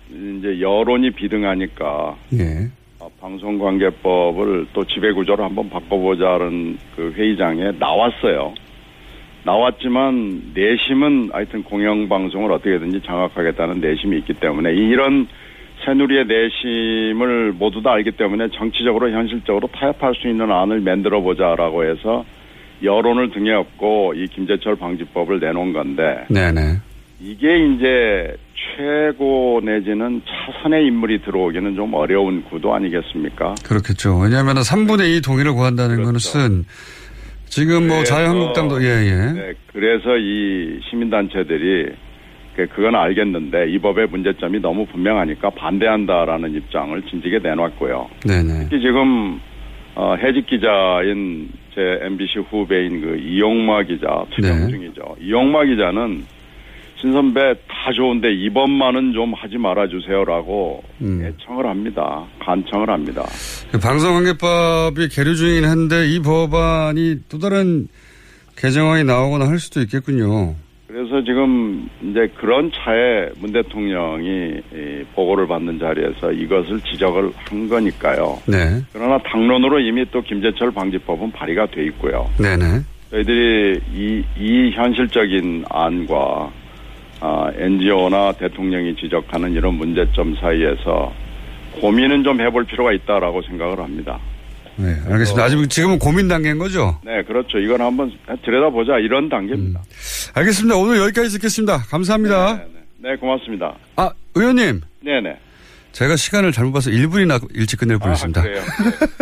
이제 0.10 0.60
여론이 0.60 1.12
비등하니까 1.12 2.16
예. 2.34 2.70
어, 3.00 3.10
방송관계법을 3.20 4.68
또 4.74 4.86
지배구조를 4.86 5.44
한번 5.44 5.70
바꿔보자는 5.70 6.78
그 6.96 7.12
회의장에 7.16 7.72
나왔어요. 7.80 8.54
나왔지만 9.44 10.52
내심은 10.54 11.30
하여튼 11.34 11.64
공영방송을 11.64 12.52
어떻게든지 12.52 13.02
장악하겠다는 13.02 13.82
내심이 13.82 14.18
있기 14.20 14.34
때문에 14.36 14.74
이런 14.74 15.28
새누리의 15.86 16.26
내심을 16.26 17.54
모두 17.54 17.82
다 17.82 17.92
알기 17.92 18.12
때문에 18.12 18.50
정치적으로 18.54 19.10
현실적으로 19.12 19.68
타협할 19.68 20.16
수 20.16 20.30
있는 20.30 20.50
안을 20.50 20.80
만들어 20.80 21.20
보자라고 21.22 21.84
해서 21.84 22.24
여론을 22.82 23.32
등에 23.32 23.52
업고 23.52 24.14
이 24.16 24.28
김재철 24.28 24.76
방지법을 24.76 25.40
내놓은 25.40 25.74
건데 25.74 26.26
네네. 26.30 26.78
이게 27.22 27.58
이제 27.68 28.36
최고 28.76 29.62
내지는 29.64 30.22
차선의 30.26 30.86
인물이 30.88 31.22
들어오기는 31.24 31.76
좀 31.76 31.94
어려운 31.94 32.44
구도 32.44 32.74
아니겠습니까? 32.74 33.56
그렇겠죠. 33.66 34.18
왜냐하면 34.20 34.56
3분의 34.58 35.18
2 35.18 35.22
동의를 35.22 35.54
구한다는 35.54 36.04
것은 36.04 36.64
지금 37.46 37.88
뭐 37.88 38.04
자유한국당도 38.04 38.84
예, 38.84 38.88
예. 38.88 39.32
네, 39.34 39.54
그래서 39.72 40.18
이 40.18 40.80
시민단체들이 40.90 41.92
그- 42.56 42.68
그건 42.68 42.96
알겠는데 42.96 43.70
이 43.70 43.80
법의 43.80 44.08
문제점이 44.08 44.60
너무 44.60 44.86
분명하니까 44.88 45.52
반대한다라는 45.52 46.54
입장을 46.56 47.00
진지게 47.10 47.40
내놨고요. 47.40 48.10
네네. 48.26 48.70
특히 48.70 48.82
지금 48.82 49.40
어, 49.96 50.16
해직 50.16 50.48
기자인 50.48 51.50
제 51.76 52.00
MBC 52.02 52.40
후배인 52.50 53.02
그 53.02 53.18
이용마 53.18 53.84
기자 53.84 54.26
투명 54.32 54.66
네. 54.66 54.68
중이죠. 54.72 55.16
이용마 55.22 55.66
기자는 55.66 56.24
신 57.04 57.12
선배 57.12 57.42
다 57.68 57.92
좋은데 57.94 58.34
이번만은 58.34 59.12
좀 59.12 59.34
하지 59.34 59.58
말아주세요라고 59.58 60.82
음. 61.02 61.26
애청을 61.26 61.66
합니다. 61.66 62.24
간청을 62.40 62.90
합니다. 62.90 63.24
그 63.74 63.78
방송관계법이 63.78 65.10
계류 65.10 65.36
중이긴 65.36 65.66
한데 65.66 66.08
이 66.08 66.22
법안이 66.22 67.18
또 67.28 67.40
다른 67.40 67.90
개정안이 68.56 69.04
나오거나 69.04 69.50
할 69.50 69.60
수도 69.60 69.82
있겠군요. 69.82 70.56
그래서 70.88 71.22
지금 71.26 71.90
이제 72.04 72.32
그런 72.40 72.72
차에 72.72 73.32
문 73.40 73.52
대통령이 73.52 74.62
이 74.74 75.04
보고를 75.14 75.46
받는 75.46 75.80
자리에서 75.80 76.32
이것을 76.32 76.80
지적을 76.90 77.32
한 77.36 77.68
거니까요. 77.68 78.40
네. 78.46 78.82
그러나 78.94 79.18
당론으로 79.18 79.82
이미 79.82 80.06
또 80.10 80.22
김재철 80.22 80.72
방지법은 80.72 81.34
발의가 81.34 81.66
돼 81.66 81.84
있고요. 81.88 82.30
네네. 82.38 82.80
저희들이 83.12 83.82
이, 83.94 84.24
이 84.40 84.72
현실적인 84.72 85.66
안과 85.70 86.50
아, 87.26 87.50
NGO나 87.56 88.34
대통령이 88.34 88.98
지적하는 88.98 89.54
이런 89.54 89.76
문제점 89.76 90.36
사이에서 90.36 91.14
고민은 91.80 92.26
좀 92.26 92.42
해볼 92.42 92.66
필요가 92.66 92.92
있다라고 92.92 93.42
생각을 93.44 93.80
합니다. 93.80 94.20
네, 94.76 94.94
알겠습니다. 95.10 95.46
아직 95.46 95.70
지금은 95.70 96.00
고민 96.00 96.28
단계인 96.28 96.58
거죠? 96.58 97.00
네, 97.06 97.24
그렇죠. 97.24 97.60
이건 97.60 97.80
한번 97.80 98.12
들여다보자 98.44 98.98
이런 99.00 99.30
단계입니다. 99.30 99.82
알겠습니다. 100.36 100.76
오늘 100.76 100.98
여기까지 100.98 101.30
듣겠습니다. 101.30 101.78
감사합니다. 101.90 102.62
네, 102.98 103.16
고맙습니다. 103.16 103.74
아, 103.96 104.12
의원님. 104.36 104.82
네네. 105.00 105.38
제가 105.94 106.18
시간을 106.18 106.52
잘못 106.52 106.74
봐서 106.74 106.90
1분이나 106.90 107.40
일찍 107.54 107.80
끝낼 107.80 108.00
뻔했습니다. 108.00 108.42
아, 108.42 108.44
그래요. 108.44 108.62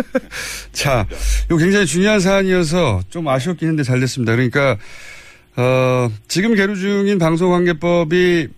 자, 0.72 1.06
이거 1.46 1.56
굉장히 1.56 1.86
중요한 1.86 2.18
사안이어서 2.18 3.02
좀 3.10 3.28
아쉬웠긴 3.28 3.68
했는데 3.68 3.84
잘 3.84 4.00
됐습니다. 4.00 4.32
그러니까, 4.32 4.76
어, 5.56 6.08
지금 6.28 6.54
계류 6.54 6.76
중인 6.76 7.18
방송관계법이 7.18 8.48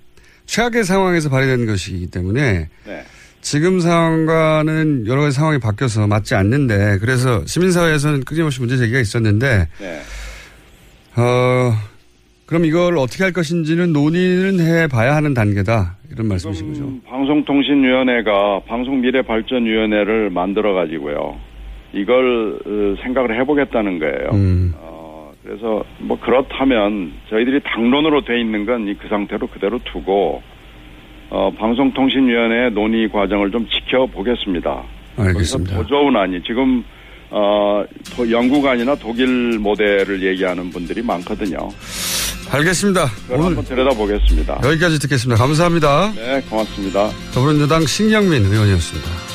최악의 0.46 0.84
상황에서 0.84 1.28
발의된 1.30 1.66
것이기 1.66 2.10
때문에 2.10 2.68
네. 2.86 3.02
지금 3.40 3.80
상황과는 3.80 5.06
여러 5.06 5.22
가지 5.22 5.36
상황이 5.36 5.58
바뀌어서 5.58 6.06
맞지 6.06 6.34
않는데 6.34 6.98
그래서 7.00 7.44
시민사회에서는 7.46 8.24
끊임없이 8.24 8.60
문제 8.60 8.76
제기가 8.76 9.00
있었는데 9.00 9.68
네. 9.80 10.00
어, 11.16 11.72
그럼 12.46 12.64
이걸 12.64 12.96
어떻게 12.98 13.24
할 13.24 13.32
것인지는 13.32 13.92
논의는 13.92 14.60
해봐야 14.60 15.16
하는 15.16 15.34
단계다 15.34 15.96
이런 16.12 16.28
말씀이신 16.28 16.68
거죠. 16.68 16.92
방송통신위원회가 17.06 18.60
방송미래발전위원회를 18.66 20.30
만들어 20.30 20.74
가지고요. 20.74 21.38
이걸 21.92 22.60
어, 22.64 23.02
생각을 23.02 23.40
해보겠다는 23.40 23.98
거예요. 23.98 24.30
음. 24.32 24.74
어, 25.44 25.46
그래서 25.46 25.84
뭐 25.98 26.18
그렇다면 26.20 27.12
저희들이 27.30 27.60
당론으로 27.64 28.24
돼 28.24 28.40
있는 28.40 28.64
건그 28.66 29.08
상태로 29.08 29.46
그대로 29.48 29.78
두고 29.84 30.42
어, 31.30 31.50
방송통신위원회 31.58 32.70
논의 32.70 33.08
과정을 33.10 33.50
좀 33.50 33.66
지켜보겠습니다. 33.68 34.82
알겠습니다. 35.16 35.74
거기서 35.76 35.82
더 35.82 35.86
좋은 35.86 36.16
안이 36.16 36.42
지금 36.44 36.84
어, 37.30 37.84
도- 38.16 38.30
영국안이나 38.30 38.94
독일 38.96 39.58
모델을 39.58 40.22
얘기하는 40.22 40.70
분들이 40.70 41.02
많거든요. 41.02 41.58
알겠습니다. 42.52 43.06
오늘 43.30 43.44
한번 43.46 43.64
들여다보겠습니다. 43.64 44.60
여기까지 44.64 44.98
듣겠습니다. 45.00 45.42
감사합니다. 45.42 46.12
네, 46.14 46.40
고맙습니다. 46.48 47.08
더불어민주당 47.32 47.80
신경민 47.86 48.44
의원이었습니다. 48.44 49.33